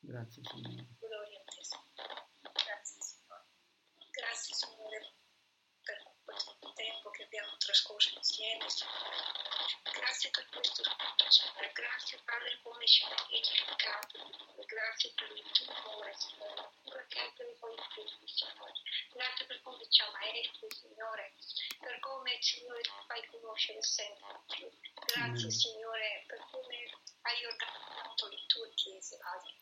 [0.00, 0.86] Grazie a Signore.
[1.00, 3.44] Grazie, Signore.
[4.10, 5.12] Grazie, Signore,
[5.82, 7.10] per questo tempo
[7.68, 9.20] trascorso insieme, Signore.
[9.92, 10.82] Grazie per questo
[11.28, 11.70] Signore.
[11.74, 14.30] Grazie, Padre, come ci hai edificato.
[14.64, 16.70] Grazie per il tuo amore, Signore.
[16.82, 18.72] Cura che hai per i tuoi figli, Signore.
[19.12, 21.34] Grazie per come ci amaesti, Signore.
[21.78, 24.70] Per come, Signore, ci fai conoscere sempre più.
[25.04, 25.50] Grazie.
[25.50, 26.90] Signore, per come
[27.20, 29.52] hai organizzato le tue chiese, Padre.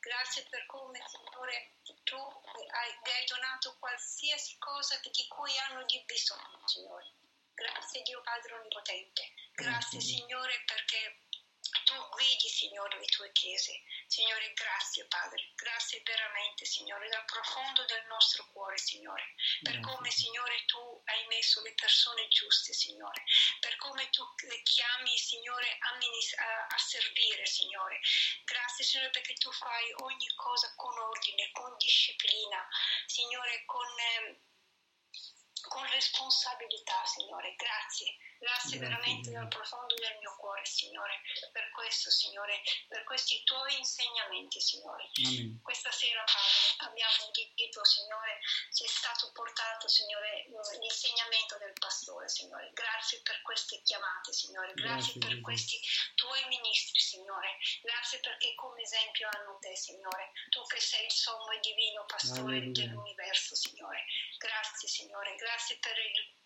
[0.00, 6.66] Grazie per come, Signore, tu hai, hai donato qualsiasi cosa di cui hanno di bisogno,
[6.66, 7.19] Signore.
[7.60, 9.32] Grazie Dio Padre Onnipotente.
[9.52, 10.00] Grazie.
[10.00, 11.20] Signore perché
[11.84, 13.82] tu guidi, Signore, le tue chiese.
[14.06, 15.52] Signore, grazie Padre.
[15.54, 19.34] Grazie veramente, Signore, dal profondo del nostro cuore, Signore.
[19.62, 23.22] Per come, Signore, tu hai messo le persone giuste, Signore.
[23.60, 28.00] Per come tu le chiami, Signore, a, minis- a- a servire, Signore.
[28.44, 32.66] Grazie, Signore, perché tu fai ogni cosa con ordine, con disciplina,
[33.06, 33.86] Signore, con...
[33.98, 34.38] ehm,
[35.68, 37.54] con responsabilità, Signore.
[37.56, 41.20] Grazie, grazie veramente dal profondo del mio cuore, Signore,
[41.52, 45.10] per questo, Signore, per questi tuoi insegnamenti, Signore.
[45.24, 45.60] Amen.
[45.62, 48.40] Questa sera, Padre, abbiamo udito, Signore,
[48.72, 50.46] ci è stato portato, Signore,
[50.80, 52.70] l'insegnamento del pastore, Signore.
[52.72, 54.72] Grazie per queste chiamate, Signore.
[54.74, 55.80] Grazie, Grazie, per questi
[56.14, 57.58] tuoi ministri, Signore.
[57.82, 60.32] Grazie perché come esempio hanno te, Signore.
[60.48, 62.72] Tu che sei il sommo e divino pastore Alleluia.
[62.72, 64.04] dell'universo, Signore.
[64.38, 65.34] Grazie, Signore.
[65.36, 65.49] Grazie
[65.80, 66.38] per il-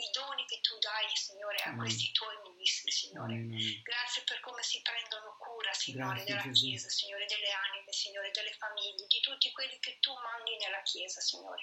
[0.00, 3.34] i doni che tu dai, Signore, a questi tuoi ministri, Signore.
[3.82, 6.66] Grazie per come si prendono cura, Signore, Grazie, della Gesù.
[6.66, 11.20] Chiesa, Signore, delle anime, Signore, delle famiglie, di tutti quelli che tu mandi nella Chiesa,
[11.20, 11.62] Signore.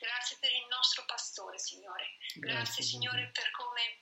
[0.00, 2.16] Grazie per il nostro pastore, Signore.
[2.34, 4.00] Grazie, Grazie, Signore, per come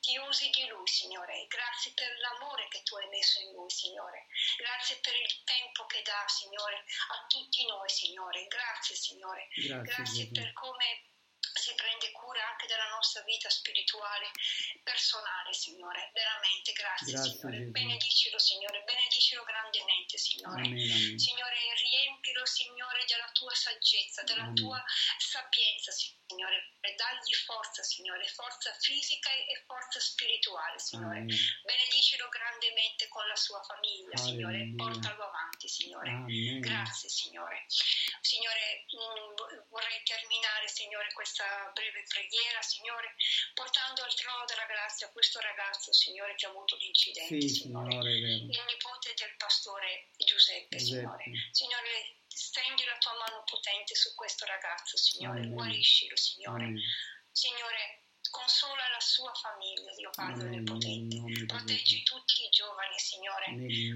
[0.00, 1.46] ti usi di lui, Signore.
[1.46, 4.26] Grazie per l'amore che tu hai messo in lui, Signore.
[4.56, 8.46] Grazie per il tempo che dà, Signore, a tutti noi, Signore.
[8.46, 9.48] Grazie, Signore.
[9.54, 11.10] Grazie, Grazie per come
[11.56, 14.30] si prende cura anche della nostra vita spirituale,
[14.82, 16.10] personale, Signore.
[16.12, 17.58] Veramente, grazie, Grazie, Signore.
[17.58, 17.70] Gesù.
[17.70, 18.82] Benedicilo, Signore.
[18.84, 20.62] Benedicilo grandemente, Signore.
[20.62, 21.18] Amen, amen.
[21.18, 24.54] Signore, riempilo, Signore, della tua saggezza, della Amen.
[24.54, 24.84] tua
[25.18, 26.15] sapienza, Signore.
[26.28, 31.18] E dagli forza, Signore, forza fisica e forza spirituale, Signore.
[31.18, 31.36] Amen.
[31.62, 34.56] Benedicilo grandemente con la sua famiglia, Signore.
[34.56, 34.84] Alleluia.
[34.90, 36.10] Portalo avanti, Signore.
[36.10, 36.60] Amen.
[36.60, 37.66] Grazie, Signore.
[38.20, 43.14] Signore, mm, vo- vorrei terminare, Signore, questa breve preghiera, Signore,
[43.54, 47.90] portando al trono della grazia questo ragazzo, Signore, che ha avuto l'incidente, Sì, Signore.
[47.90, 48.10] Signore.
[48.10, 51.22] Il nipote del pastore Giuseppe, Signore.
[51.24, 51.48] Giuseppe.
[51.52, 55.40] Signore, stendi la tua mano potente su questo ragazzo, Signore.
[55.40, 55.52] Amen.
[55.52, 56.64] Guariscilo, Signore.
[56.64, 56.80] Amen.
[57.30, 60.48] Signore, consola la sua famiglia, Dio Padre.
[60.48, 61.46] Onnipotente.
[61.46, 63.46] Proteggi tutti i giovani, Signore.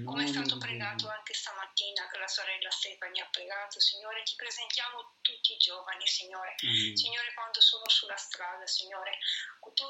[0.05, 5.17] Come è stato pregato anche stamattina che la sorella Stefani ha pregato, Signore, ti presentiamo
[5.21, 6.55] tutti i giovani, Signore.
[6.61, 6.95] Amen.
[6.95, 9.17] Signore, quando sono sulla strada, Signore,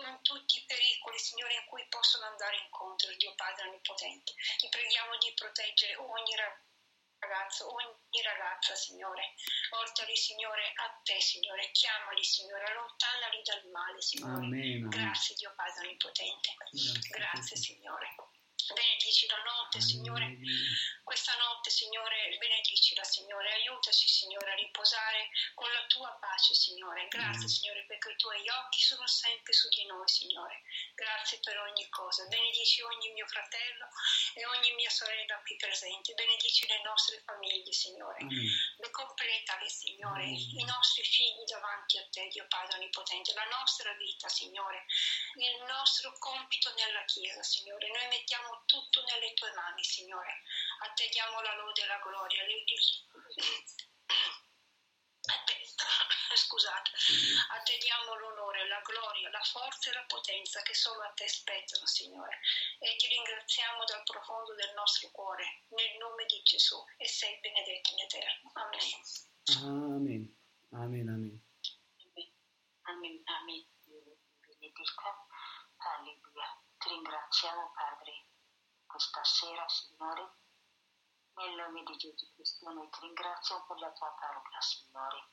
[0.10, 4.34] in tutti i pericoli, Signore, in cui possono andare incontro, Dio Padre Onnipotente.
[4.58, 6.71] Ti preghiamo di proteggere ogni ragazzo,
[7.68, 9.34] ogni ragazza, Signore.
[9.70, 11.72] Portali, Signore, a te, Signore.
[11.72, 12.64] Chiamali, Signore.
[12.66, 14.46] Allontanali dal male, Signore.
[14.46, 14.90] Amen, amen.
[14.90, 16.56] Grazie, Dio Padre Onnipotente.
[16.72, 17.56] Grazie, Grazie.
[17.58, 18.16] Signore.
[18.74, 20.38] Benedici la notte, Signore.
[21.04, 23.52] Questa notte, Signore, benedicila, Signore.
[23.52, 27.08] Aiutaci, Signore, a riposare con la tua pace, Signore.
[27.10, 30.64] Grazie, Signore, perché i tuoi occhi sono sempre su di noi, Signore.
[30.96, 32.26] Grazie per ogni cosa.
[32.28, 33.88] Benedici ogni mio fratello
[34.36, 36.14] e ogni mia sorella qui presente.
[36.14, 38.24] Benedici le nostre famiglie, Signore.
[38.24, 40.24] Le completale, Signore.
[40.24, 43.34] I nostri figli davanti a te, Dio Padre Onnipotente.
[43.34, 44.86] La nostra vita, Signore.
[45.36, 47.90] Il nostro compito nella Chiesa, Signore.
[47.90, 50.44] Noi mettiamo tutto nelle tue mani, Signore.
[50.80, 52.44] A te diamo la lode e la gloria.
[55.24, 55.54] A te,
[56.36, 56.92] scusate,
[57.50, 61.28] a te diamo l'onore, la gloria, la forza e la potenza che solo a te
[61.28, 62.40] spettano, Signore.
[62.80, 67.92] E ti ringraziamo dal profondo del nostro cuore, nel nome di Gesù, e sei benedetto
[67.92, 68.52] in eterno.
[68.54, 69.02] Amen.
[69.62, 70.40] Amen.
[70.72, 71.50] Amen, amen.
[72.84, 73.68] Amen, amen.
[74.42, 75.28] Benedica.
[75.78, 76.62] Alleluia.
[76.78, 78.26] Ti ringraziamo, Padre,
[78.92, 80.36] questa sera, Signore.
[81.36, 85.32] Nel nome di Gesù Cristo noi ti ringraziamo per la tua parola, Signore.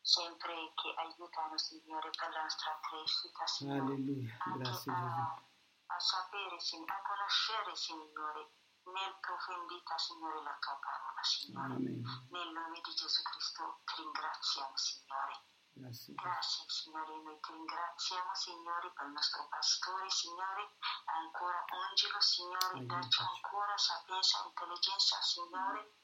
[0.00, 3.80] Sempre che aiutano, Signore, per la nostra crescita, Signore.
[3.80, 4.36] Alleluia.
[4.40, 5.42] Anche Grazie a,
[5.86, 8.52] a sapere, Signore, a conoscere, Signore,
[8.84, 11.74] nel profondità, Signore, la tua parola, Signore.
[11.74, 12.28] Amen.
[12.30, 15.40] Nel nome di Gesù Cristo ti ringraziamo, Signore.
[15.74, 16.14] Grazie.
[16.14, 23.20] Grazie Signore, noi ti ringraziamo Signore per il nostro pastore, Signore, ancora ungilo, Signore, dacci
[23.22, 25.96] ancora sapienza, intelligenza, Signore,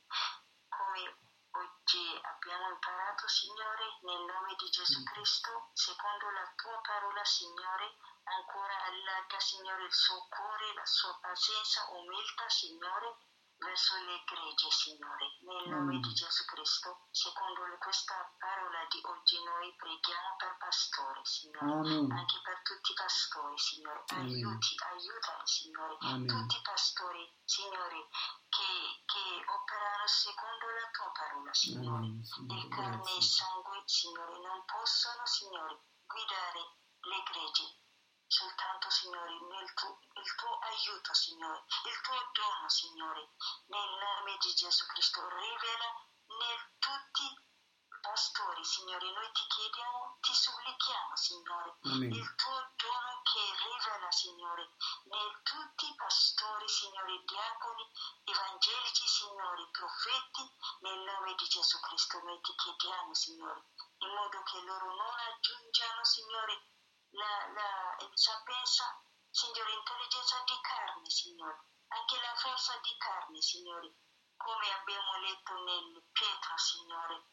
[0.69, 1.19] come
[1.51, 8.85] oggi abbiamo imparato, Signore, nel nome di Gesù Cristo, secondo la tua parola, Signore, ancora
[8.85, 13.17] allarga, Signore, il suo cuore, la sua pazienza, umiltà, Signore,
[13.59, 19.75] verso le gregge, Signore, nel nome di Gesù Cristo, secondo questa parola di oggi noi
[19.75, 22.13] preghiamo per pastore, Signore, Amen.
[22.13, 26.27] anche per tutti i pastori, Signore, aiuti, aiutali, Signore, Amen.
[26.27, 28.09] tutti i pastori, Signore,
[28.49, 33.83] che, che operano secondo la tua parola, Signore, Amen, Signore, il carne e il sangue,
[33.87, 36.63] Signore, non possono, Signore, guidare
[37.01, 37.88] le gregge,
[38.29, 43.31] soltanto, Signore, nel tuo, il tuo aiuto, Signore, il tuo dono, Signore,
[43.67, 50.35] nel nome di Gesù Cristo, rivela nel tutti i pastori, Signore, noi ti chiediamo, ti
[50.35, 52.13] supplichiamo, Signore, Amen.
[52.13, 54.71] il tuo dono che rivela, Signore,
[55.05, 57.91] nel tutti i pastori, Signore, diaconi,
[58.25, 63.65] evangelici, Signore, profeti, nel nome di Gesù Cristo noi ti chiediamo, Signore,
[63.99, 66.77] in modo che loro non aggiungano, Signore,
[67.11, 68.85] la, la sapienza,
[69.31, 71.59] Signore, intelligenza di carne, Signore,
[71.89, 73.95] anche la forza di carne, Signore,
[74.37, 77.25] come abbiamo letto nel Pietro, Signore.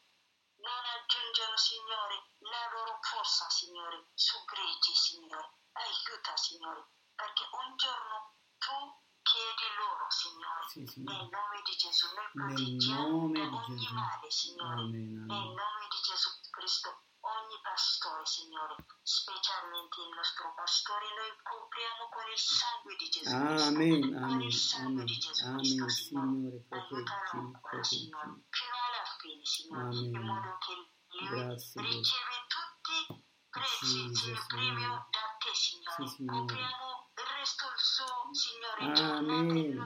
[0.57, 5.51] Non aggiungano, Signore, la loro forza, Signore, su grigi, Signore.
[5.73, 11.17] Aiuta, Signore, perché un giorno tu chiedi loro, Signore, Sì, Signore.
[11.17, 12.07] nel nome di Gesù.
[12.15, 13.93] Noi proteggiamo da ogni Gesù.
[13.93, 21.05] male, Signore, Amen, nel nome di Gesù Cristo, ogni pastore, Signore, specialmente il nostro pastore,
[21.17, 25.17] noi copriamo con il sangue di Gesù Cristo, Amen, con amen, il sangue amen, di
[25.17, 31.27] Gesù amen, Cristo, Signore, aiutalo ancora, Signore, fino alla fine, Signore, in modo che lui
[31.29, 35.95] Grazie, riceve tutti prezzi, Jesus, il premio da te, Signore.
[35.95, 36.39] Sì, Signore.
[36.45, 38.93] Copriamo il resto il suo, Signore, Amen.
[38.93, 39.79] giornata, il,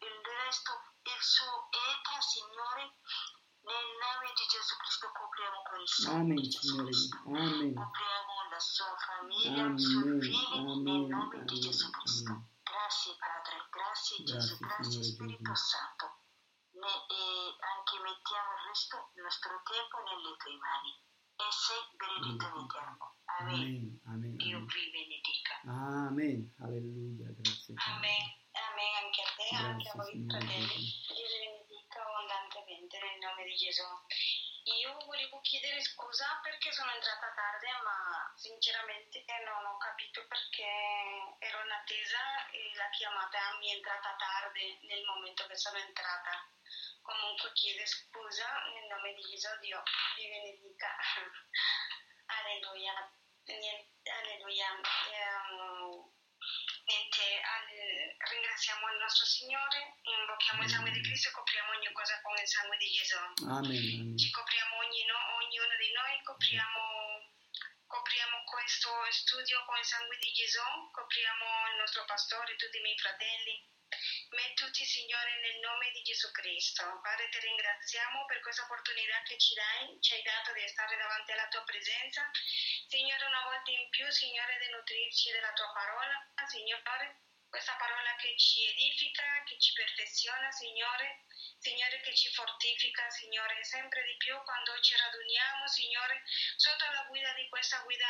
[0.00, 0.70] il resto
[1.02, 2.94] il suo età, Signore.
[3.70, 6.90] Nel nome di Gesù Cristo copriamo con il sangue Amen, di Gesù Signore.
[6.90, 7.16] Cristo.
[7.30, 7.74] Amen.
[7.74, 12.30] Copriamo la sua famiglia, i suoi Amen, figli, amen, nel nome di amen, Gesù Cristo.
[12.34, 12.48] amen.
[12.70, 15.54] Grazie Padre, grazie Gesù, Grazie, grazie Signore Spirito.
[15.54, 16.06] Santo.
[16.80, 17.22] Ne- e
[17.60, 20.92] anche mettiamo il resto del nostro tempo nelle tue mani.
[21.40, 23.04] E sei benedetto in eterno.
[23.40, 23.54] Amen.
[23.54, 24.66] Amen, amen, Dio amen.
[24.68, 25.54] vi benedica.
[25.64, 26.38] Amen.
[26.60, 27.74] Alleluia, grazie.
[27.74, 27.94] Padre.
[27.94, 28.22] Amen.
[28.50, 30.66] Amen anche a te, anche a Grazie, voi fratelli.
[30.66, 31.14] Gesù.
[31.14, 33.84] Dio vi benedica abbondantemente nel nome di Gesù.
[34.64, 40.68] Io volevo chiedere scusa perché sono entrata tardi, ma sinceramente non ho capito perché
[41.38, 46.46] ero in attesa e la chiamata mi è entrata tardi nel momento che sono entrata.
[47.02, 49.82] Comunque chiedo scusa nel nome di Gesù, Dio
[50.16, 50.94] vi benedica.
[52.36, 52.94] Alleluia.
[53.44, 54.68] Alleluia.
[55.10, 56.12] Ehm,
[56.90, 62.20] niente, al- ringraziamo il nostro Signore, invochiamo il sangue di Cristo e copriamo ogni cosa
[62.20, 63.20] con il sangue di Gesù.
[63.46, 64.18] Amen, amen.
[64.18, 66.82] Ci copriamo ogni no- ognuno di noi, copriamo,
[67.86, 72.98] copriamo questo studio con il sangue di Gesù, copriamo il nostro pastore, tutti i miei
[72.98, 73.54] fratelli.
[74.30, 76.84] Tutti, Signore, nel nome di Gesù Cristo.
[77.02, 81.32] Padre, ti ringraziamo per questa opportunità che ci dai, ci hai dato di stare davanti
[81.32, 82.30] alla tua presenza.
[82.86, 86.14] Signore, una volta in più, Signore, di nutrirci della tua parola.
[86.46, 91.26] Signore, questa parola che ci edifica, che ci perfeziona, Signore.
[91.58, 96.22] Signore che ci fortifica, Signore, sempre di più quando ci raduniamo, Signore,
[96.56, 98.06] sotto la guida di questa guida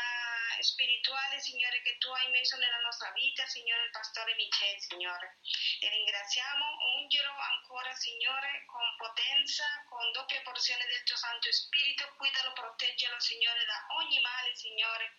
[0.63, 5.39] spirituale, Signore, che tu hai messo nella nostra vita, Signore, il pastore Michele, Signore.
[5.81, 6.65] E ringraziamo,
[6.97, 13.65] ungelo ancora, Signore, con potenza, con doppia porzione del tuo Santo Spirito, guidalo, proteggelo, Signore,
[13.65, 15.15] da ogni male, Signore,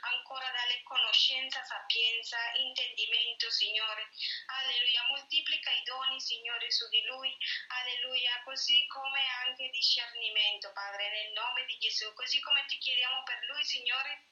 [0.00, 4.10] ancora dalle conoscenza, sapienza, intendimento, Signore.
[4.46, 7.36] Alleluia, moltiplica i doni, Signore, su di lui,
[7.68, 13.38] alleluia, così come anche discernimento, Padre, nel nome di Gesù, così come ti chiediamo per
[13.44, 14.22] lui, Signore.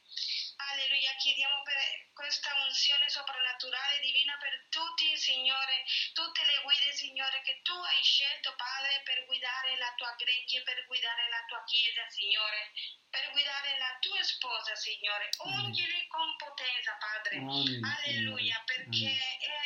[0.56, 1.76] Alleluia, chiediamo per
[2.12, 8.54] questa unzione soprannaturale divina per tutti, Signore, tutte le guide, Signore, che tu hai scelto,
[8.56, 12.72] Padre, per guidare la tua gregge, per guidare la tua chiesa, Signore,
[13.10, 15.28] per guidare la tua sposa, Signore.
[15.44, 17.36] Ungili con potenza, Padre.
[17.82, 19.61] Alleluia, perché è,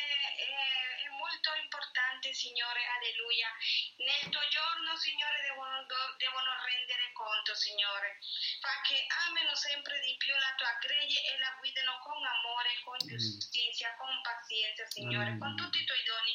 [2.27, 3.49] importante, Signore, alleluia.
[3.97, 5.85] Nel tuo giorno, Signore, devono,
[6.17, 8.19] devono rendere conto, Signore.
[8.59, 12.97] Fa che amino sempre di più la tua gregge e la guidino con amore, con
[12.99, 15.39] giustizia, con pazienza, Signore, Amen.
[15.39, 16.33] con tutti i tuoi doni,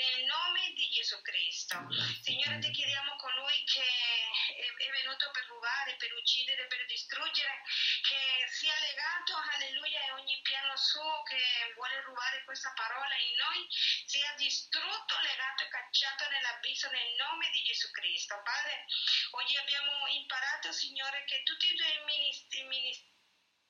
[0.00, 1.76] nel nome di Gesù Cristo.
[1.86, 7.62] Grazie, Signore, ti chiediamo colui che è, è venuto per rubare, per uccidere, per distruggere,
[8.02, 13.66] che sia legato, alleluia, a ogni piano suo che vuole rubare questa parola in noi,
[14.06, 18.40] sia distrutto, legato e cacciato nell'abisso nel nome di Gesù Cristo.
[18.42, 18.86] Padre,
[19.32, 23.12] oggi abbiamo imparato, Signore, che tutti i tuoi ministeri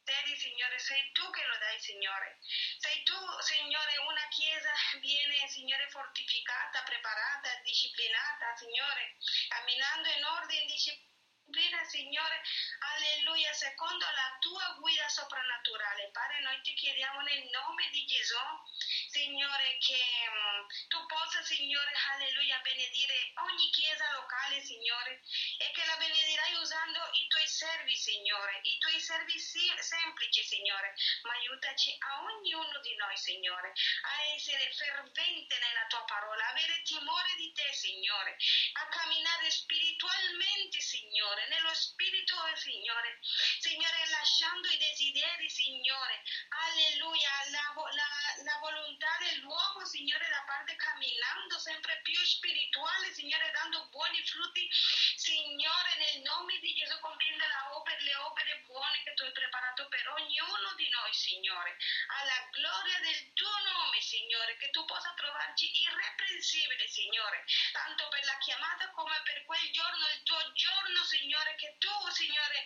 [0.04, 2.36] Vedi, Signore, sei tu che lo dai, Signore.
[2.76, 4.70] Sei tu, Signore, una chiesa
[5.00, 9.16] viene, Signore, fortificata, preparata, disciplinata, Signore,
[9.48, 11.13] camminando in ordine e
[11.54, 12.42] disciplina, Signore,
[12.78, 16.10] alleluia, secondo la tua guida soprannaturale.
[16.10, 18.34] Padre, noi ti chiediamo nel nome di Gesù,
[19.06, 25.22] Signore, che mm, tu possa, Signore, alleluia, benedire ogni chiesa locale, Signore,
[25.58, 31.32] e che la benedirai usando i tuoi servi, Signore, i tuoi servi semplici, Signore, ma
[31.34, 33.72] aiutaci a ognuno di noi, Signore,
[34.02, 38.36] a essere fervente nella tua parola, avere timore di te, Signore,
[38.82, 43.18] a camminare spiritualmente, Signore, nello spirito, Signore,
[43.58, 51.58] Signore, lasciando i desideri, Signore, alleluia, la, la- la volontà dell'uomo, Signore, da parte camminando
[51.58, 54.68] sempre più spirituale, Signore, dando buoni frutti,
[55.16, 57.44] Signore, nel nome di Gesù, compiendo
[57.74, 61.76] opera, le opere buone che tu hai preparato per ognuno di noi, Signore,
[62.20, 63.23] alla gloria del
[64.14, 67.42] Signore, che tu possa trovarci irreprensibile, Signore,
[67.72, 72.62] tanto per la chiamata come per quel giorno, il tuo giorno, Signore, che tu, Signore,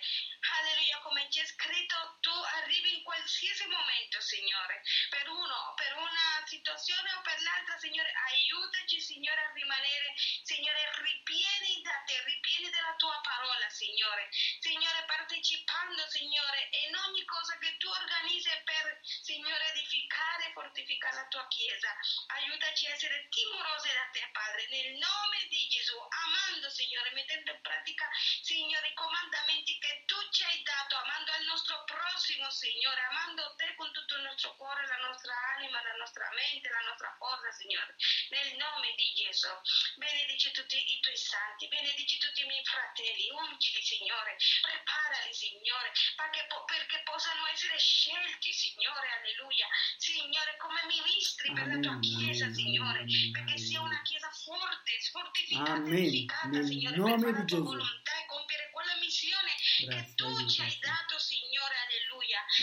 [0.60, 7.20] alleluia, come c'è scritto, arrivi in qualsiasi momento, Signore, per uno, per una situazione o
[7.23, 13.69] per l'altra, Signore, aiutaci, Signore, a rimanere, Signore, ripieni da te, ripieni della tua parola,
[13.70, 14.28] Signore,
[14.60, 21.28] Signore, partecipando, Signore, in ogni cosa che tu organizzi per, Signore, edificare e fortificare la
[21.28, 21.94] tua Chiesa.
[22.39, 27.60] Aiutaci a essere timorosi da te, Padre, nel nome di Gesù, amando, Signore, mettendo in
[27.60, 28.09] pratica,
[28.43, 33.72] Signore, i comandamenti che tu ci hai dato, amando il nostro prossimo, Signore, amando te
[33.72, 37.96] con tutto il nostro cuore, la nostra anima, la nostra mente, la nostra forza, Signore,
[38.28, 39.48] nel nome di Gesù.
[39.96, 45.88] Benedici tutti i tuoi santi, benedici tutti i miei fratelli, ungili, Signore, preparali, Signore,
[46.20, 49.64] perché, po- perché possano essere scelti, Signore, alleluia,
[49.96, 53.64] Signore, come ministri per la tua Amen, Chiesa, amen, Signore, amen, perché amen.
[53.64, 55.96] sia una Chiesa forte, fortificata, Amen.
[55.96, 57.72] edificata, Nel Signore, nome per fare la tua Gesù.
[57.72, 61.38] volontà e compiere quella missione che Grazie, tu ci hai dato, Signore,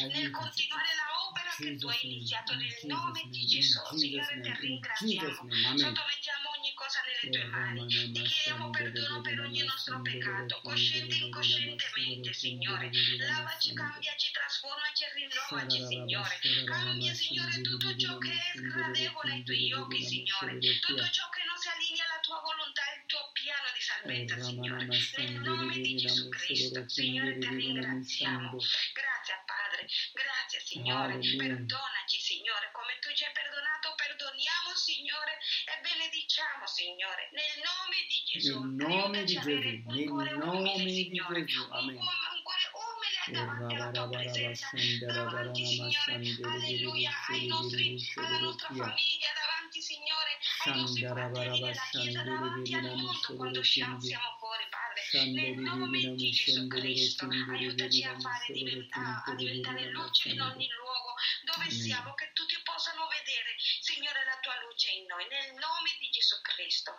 [0.08, 4.54] nel continuare la opera che tu hai iniziato in nel nome di Gesù, Signore, ti
[4.60, 5.34] ringraziamo.
[5.34, 7.88] Sottomettiamo ogni cosa nelle tue mani.
[7.88, 12.90] Ti chiediamo perdono per ogni nostro peccato, cosciente e incoscientemente, Signore.
[13.18, 16.40] Lavaci, cambiaci, trasformaci e rinnovaci, Signore.
[16.66, 20.60] Cambia, Signore, tutto ciò che è sgradevole ai tuoi occhi, Signore.
[20.60, 24.42] Tutto ciò che non si allinea alla tua volontà e al tuo piano di salvezza,
[24.42, 24.86] Signore.
[24.86, 28.58] Nel nome di Gesù Cristo, Signore, ti ringraziamo.
[28.94, 29.34] Grazie,
[29.76, 29.88] Padre.
[30.14, 31.14] Grazie, Signore.
[31.14, 31.48] Alleluia.
[31.56, 32.72] Perdonaci, Signore.
[32.72, 37.30] Come tu ci hai perdonato, perdoniamo, Signore, e benediciamo, Signore.
[37.36, 38.56] Nel nome di Gesù.
[38.64, 41.44] Nel nome di Gesù, un nel cuore nome umile, di Signore.
[41.44, 41.96] Gesù, Un amen.
[41.96, 44.70] cuore, un cuore umile davanti alla tua presenza.
[45.06, 50.32] Davanti, Signore, alleluia, ai nostri, alla nostra famiglia, davanti, Signore,
[50.66, 54.85] ai nostri fratelli della Chiesa, davanti al mondo quando siamo, siamo fuori, Padre.
[55.24, 61.14] Nel nome di Gesù Cristo, aiutaci a fare diventa- a diventare luce in ogni luogo
[61.44, 66.10] dove siamo, che tutti possano vedere, Signore, la tua luce in noi, nel nome di
[66.10, 66.96] Gesù Cristo.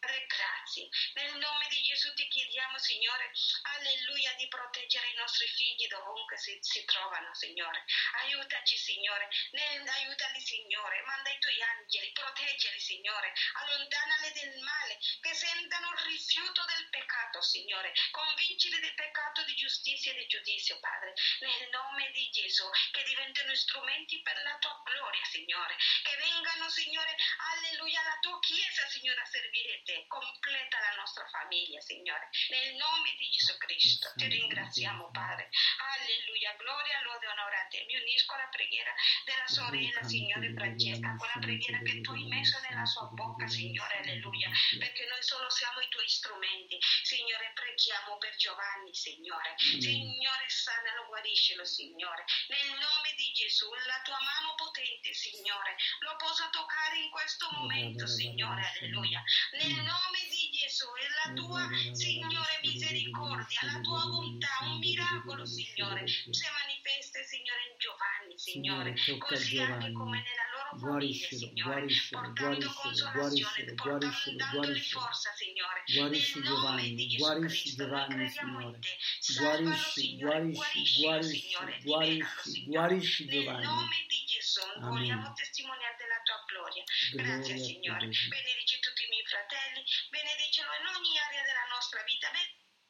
[0.00, 0.88] Padre, grazie.
[1.14, 3.32] Nel nome di Gesù ti chiediamo, Signore,
[3.74, 7.84] alleluia, di proteggere i nostri figli dovunque si, si trovano, Signore.
[8.22, 9.28] Aiutaci, Signore.
[9.50, 11.02] Nel, aiutali, Signore.
[11.02, 13.32] Manda i tuoi angeli, proteggili, Signore.
[13.54, 17.92] Allontanali del male, che sentano il rifiuto del peccato, Signore.
[18.12, 21.12] Convincili del peccato di giustizia e di giudizio, Padre.
[21.40, 25.76] Nel nome di Gesù, che diventino strumenti per la tua gloria, Signore.
[26.02, 27.16] Che vengano, Signore,
[27.50, 32.28] alleluia, la tua chiesa, Signore, a servire te completa la nostra famiglia, Signore.
[32.52, 35.48] Nel nome di Gesù Cristo ti ringraziamo, Padre.
[35.96, 37.88] Alleluia, gloria, lode onore a te.
[37.88, 38.92] Mi unisco alla preghiera
[39.24, 44.52] della sorella, Signore Francesca, quella preghiera che tu hai messo nella sua bocca, Signore, alleluia,
[44.76, 46.76] perché noi solo siamo i tuoi strumenti.
[47.08, 49.56] Signore, preghiamo per Giovanni, Signore.
[49.56, 52.28] Signore, sanalo, guariscilo, Signore.
[52.52, 58.06] Nel nome di Gesù, la tua mano potente, Signore, lo possa toccare in questo momento,
[58.06, 59.24] Signore, alleluia.
[59.56, 66.06] Nel nome di Gesù e la tua, Signore, misericordia, la tua bontà, un miracolo, Signore,
[66.06, 73.74] si manifesta, Signore, in Giovanni, Signore, così anche come nella loro famiglia, Signore, portando consolazione,
[73.74, 81.22] portandoli forza, Signore, nel nome di Gesù Cristo, noi crediamo in te, salvalo, Signore, guariscilo,
[81.22, 82.32] Signore, liberalo,
[82.66, 86.84] guarisci Signore, nel nome di Gesù, vogliamo testimoniare della tua gloria.
[87.12, 88.08] Grazie, Signore.
[88.28, 88.87] Benedici miei
[89.28, 92.32] fratelli, benedicelo in ogni area della nostra vita.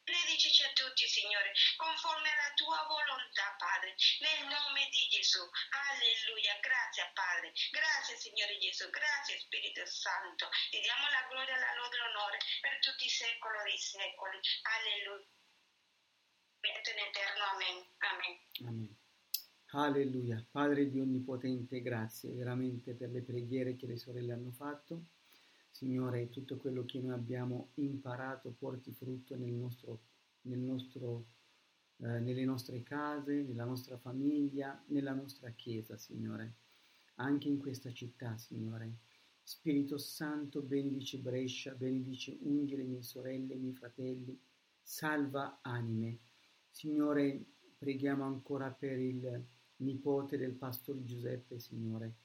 [0.07, 3.93] Benedicici a tutti, Signore, conforme alla tua volontà, Padre,
[4.23, 5.43] nel nome di Gesù.
[5.43, 6.55] Alleluia.
[6.63, 7.51] Grazie, Padre.
[7.69, 8.89] Grazie, Signore Gesù.
[8.89, 10.47] Grazie, Spirito Santo.
[10.71, 14.39] Ti diamo la gloria, la lode e l'onore per tutti i secoli dei secoli.
[14.63, 15.27] Alleluia.
[16.57, 17.43] Benedetto in eterno.
[17.51, 17.77] Amen.
[17.99, 18.33] Amen.
[18.63, 18.91] Amen.
[19.75, 20.39] Alleluia.
[20.49, 25.18] Padre di Onnipotente, grazie veramente per le preghiere che le sorelle hanno fatto.
[25.79, 30.01] Signore, tutto quello che noi abbiamo imparato porti frutto nel nostro,
[30.41, 31.27] nel nostro,
[31.99, 36.55] eh, nelle nostre case, nella nostra famiglia, nella nostra chiesa, Signore.
[37.15, 38.97] Anche in questa città, Signore.
[39.41, 44.37] Spirito Santo, benedice Brescia, benedice ungi le mie sorelle, i miei fratelli,
[44.81, 46.17] salva anime.
[46.69, 47.41] Signore,
[47.77, 49.45] preghiamo ancora per il
[49.77, 52.15] nipote del pastore Giuseppe, Signore.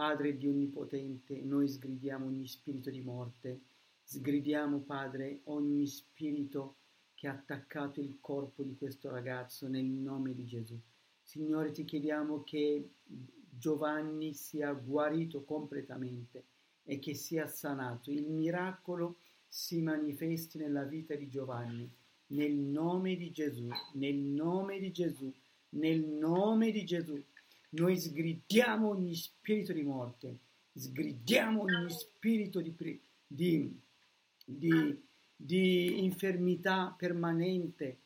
[0.00, 3.60] Padre Dio Onnipotente, noi sgridiamo ogni spirito di morte,
[4.02, 6.76] sgridiamo, Padre, ogni spirito
[7.14, 10.74] che ha attaccato il corpo di questo ragazzo nel nome di Gesù.
[11.22, 16.44] Signore, ti chiediamo che Giovanni sia guarito completamente
[16.82, 18.10] e che sia sanato.
[18.10, 21.86] Il miracolo si manifesti nella vita di Giovanni,
[22.28, 25.30] nel nome di Gesù, nel nome di Gesù,
[25.72, 27.22] nel nome di Gesù.
[27.72, 30.38] Noi sgridiamo ogni spirito di morte,
[30.72, 32.74] sgridiamo ogni spirito di,
[33.26, 33.80] di,
[34.44, 35.02] di,
[35.36, 37.98] di infermità permanente,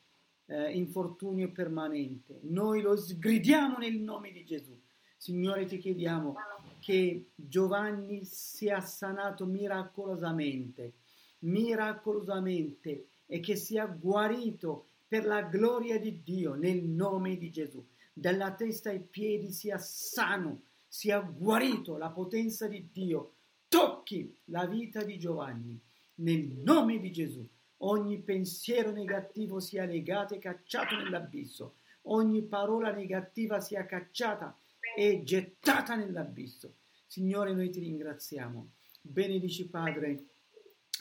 [0.47, 2.41] eh, infortunio permanente.
[2.43, 4.79] Noi lo sgridiamo nel nome di Gesù.
[5.17, 6.37] Signore, ti chiediamo
[6.81, 10.93] che Giovanni sia sanato miracolosamente,
[11.39, 17.83] miracolosamente e che sia guarito per la gloria di Dio nel nome di Gesù.
[18.17, 23.35] Dalla testa ai piedi sia sano, sia guarito, la potenza di Dio
[23.67, 25.81] tocchi la vita di Giovanni
[26.17, 27.45] nel nome di Gesù.
[27.79, 34.57] Ogni pensiero negativo sia legato e cacciato nell'abisso, ogni parola negativa sia cacciata
[34.97, 36.77] e gettata nell'abisso.
[37.05, 38.71] Signore, noi ti ringraziamo.
[39.01, 40.27] Benedici Padre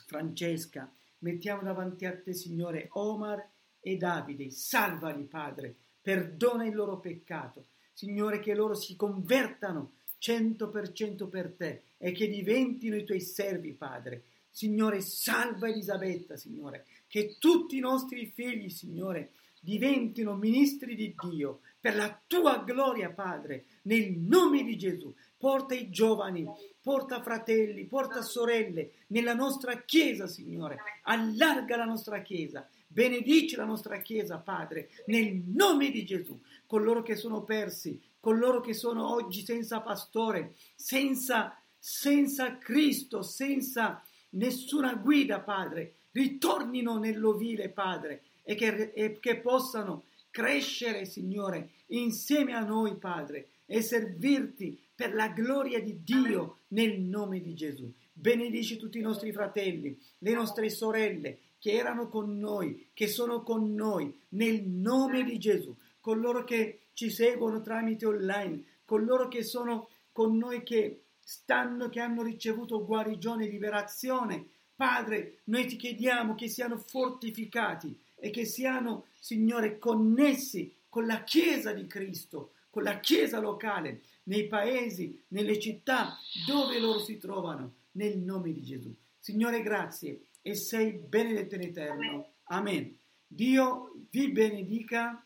[0.07, 3.47] Francesca, mettiamo davanti a te, Signore, Omar
[3.79, 7.67] e Davide, salvali, Padre, perdona il loro peccato.
[7.93, 14.23] Signore, che loro si convertano 100% per te e che diventino i tuoi servi, Padre.
[14.49, 21.95] Signore, salva Elisabetta, Signore, che tutti i nostri figli, Signore, diventino ministri di Dio per
[21.95, 25.13] la tua gloria, Padre, nel nome di Gesù.
[25.37, 26.45] Porta i giovani,
[26.81, 30.77] porta fratelli, porta sorelle nella nostra chiesa, Signore.
[31.03, 32.67] Allarga la nostra chiesa.
[32.93, 36.39] Benedici la nostra chiesa, Padre, nel nome di Gesù.
[36.67, 44.93] Coloro che sono persi, coloro che sono oggi senza pastore, senza, senza Cristo, senza nessuna
[44.93, 52.95] guida, Padre, ritornino nell'ovile, Padre, e che, e che possano crescere, Signore, insieme a noi,
[52.97, 57.91] Padre, e servirti per la gloria di Dio nel nome di Gesù.
[58.11, 63.73] Benedici tutti i nostri fratelli, le nostre sorelle che erano con noi, che sono con
[63.73, 70.35] noi, nel nome di Gesù, coloro che ci seguono tramite online, coloro che sono con
[70.35, 74.45] noi che stanno, che hanno ricevuto guarigione liberazione.
[74.75, 81.71] Padre, noi ti chiediamo che siano fortificati e che siano, Signore, connessi con la Chiesa
[81.71, 88.17] di Cristo, con la Chiesa locale, nei paesi, nelle città dove loro si trovano, nel
[88.17, 88.93] nome di Gesù.
[89.17, 92.33] Signore, grazie e sei benedetto in eterno.
[92.45, 92.99] Amen.
[93.25, 95.25] Dio vi benedica.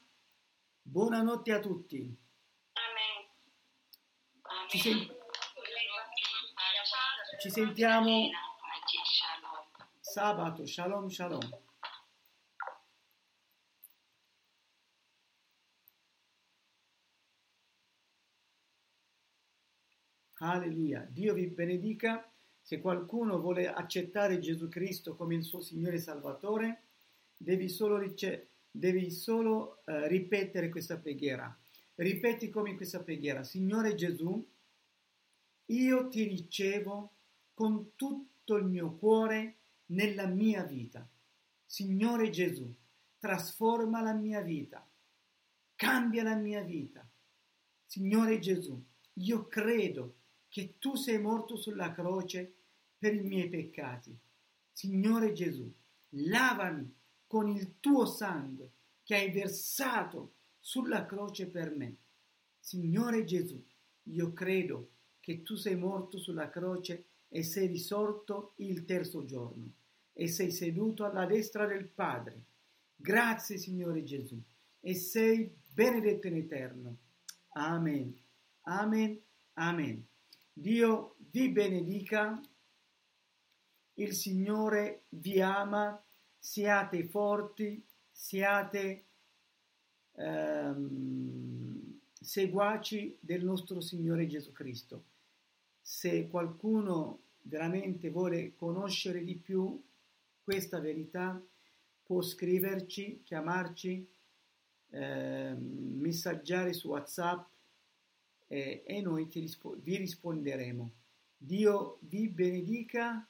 [0.81, 2.15] Buonanotte a tutti.
[2.73, 3.30] Amen.
[4.44, 4.69] Amen.
[4.69, 5.15] Ci, sen-
[7.39, 8.30] ci sentiamo
[9.99, 10.65] sabato.
[10.65, 11.49] Shalom, shalom.
[20.39, 21.06] Alleluia.
[21.10, 22.31] Dio vi benedica.
[22.68, 26.81] Se qualcuno vuole accettare Gesù Cristo come il suo Signore e Salvatore,
[27.38, 31.57] devi solo, rice- devi solo eh, ripetere questa preghiera.
[31.95, 33.45] Ripeti come questa preghiera.
[33.45, 34.45] Signore Gesù,
[35.68, 37.14] io ti ricevo
[37.53, 41.07] con tutto il mio cuore nella mia vita.
[41.65, 42.69] Signore Gesù,
[43.18, 44.85] trasforma la mia vita,
[45.73, 47.10] cambia la mia vita.
[47.85, 48.77] Signore Gesù,
[49.14, 50.15] io credo
[50.49, 52.56] che tu sei morto sulla croce
[52.98, 54.18] per i miei peccati.
[54.72, 55.72] Signore Gesù,
[56.10, 56.94] lavami
[57.26, 58.72] con il tuo sangue
[59.03, 61.95] che hai versato sulla croce per me.
[62.60, 63.64] Signore Gesù,
[64.03, 69.72] io credo che tu sei morto sulla croce e sei risorto il terzo giorno
[70.14, 72.44] e sei seduto alla destra del Padre.
[72.95, 74.41] Grazie Signore Gesù
[74.80, 76.98] e sei benedetto in eterno.
[77.49, 78.15] Amen.
[78.61, 79.22] Amen.
[79.53, 80.06] Amen.
[80.52, 82.41] Dio vi benedica.
[83.99, 86.02] Il Signore vi ama.
[86.40, 89.06] Siate forti, siate
[90.14, 95.03] ehm, seguaci del nostro Signore Gesù Cristo.
[95.82, 99.82] Se qualcuno veramente vuole conoscere di più
[100.44, 101.41] questa verità,
[102.03, 104.07] può scriverci, chiamarci,
[104.91, 107.48] eh, messaggiare su WhatsApp
[108.48, 110.91] eh, e noi rispo- vi risponderemo.
[111.36, 113.28] Dio vi benedica.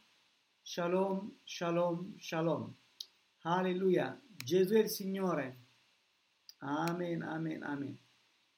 [0.68, 2.76] Shalom, shalom, shalom.
[3.44, 4.22] Alleluia.
[4.36, 5.60] Gesù è il Signore.
[6.58, 7.98] Amen, amen, amen.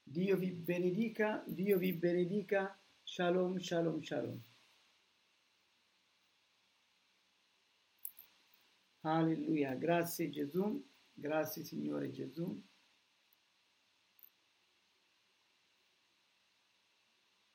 [0.01, 2.75] Dio vi benedica, Dio vi benedica.
[3.03, 4.41] Shalom, shalom, shalom.
[9.01, 9.75] Alleluia.
[9.75, 10.83] Grazie Gesù.
[11.13, 12.59] Grazie Signore Gesù.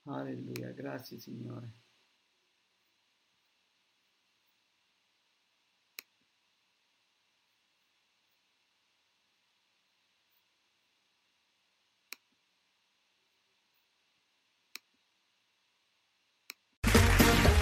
[0.05, 0.71] Alleluia.
[0.71, 1.84] Grazie Signore.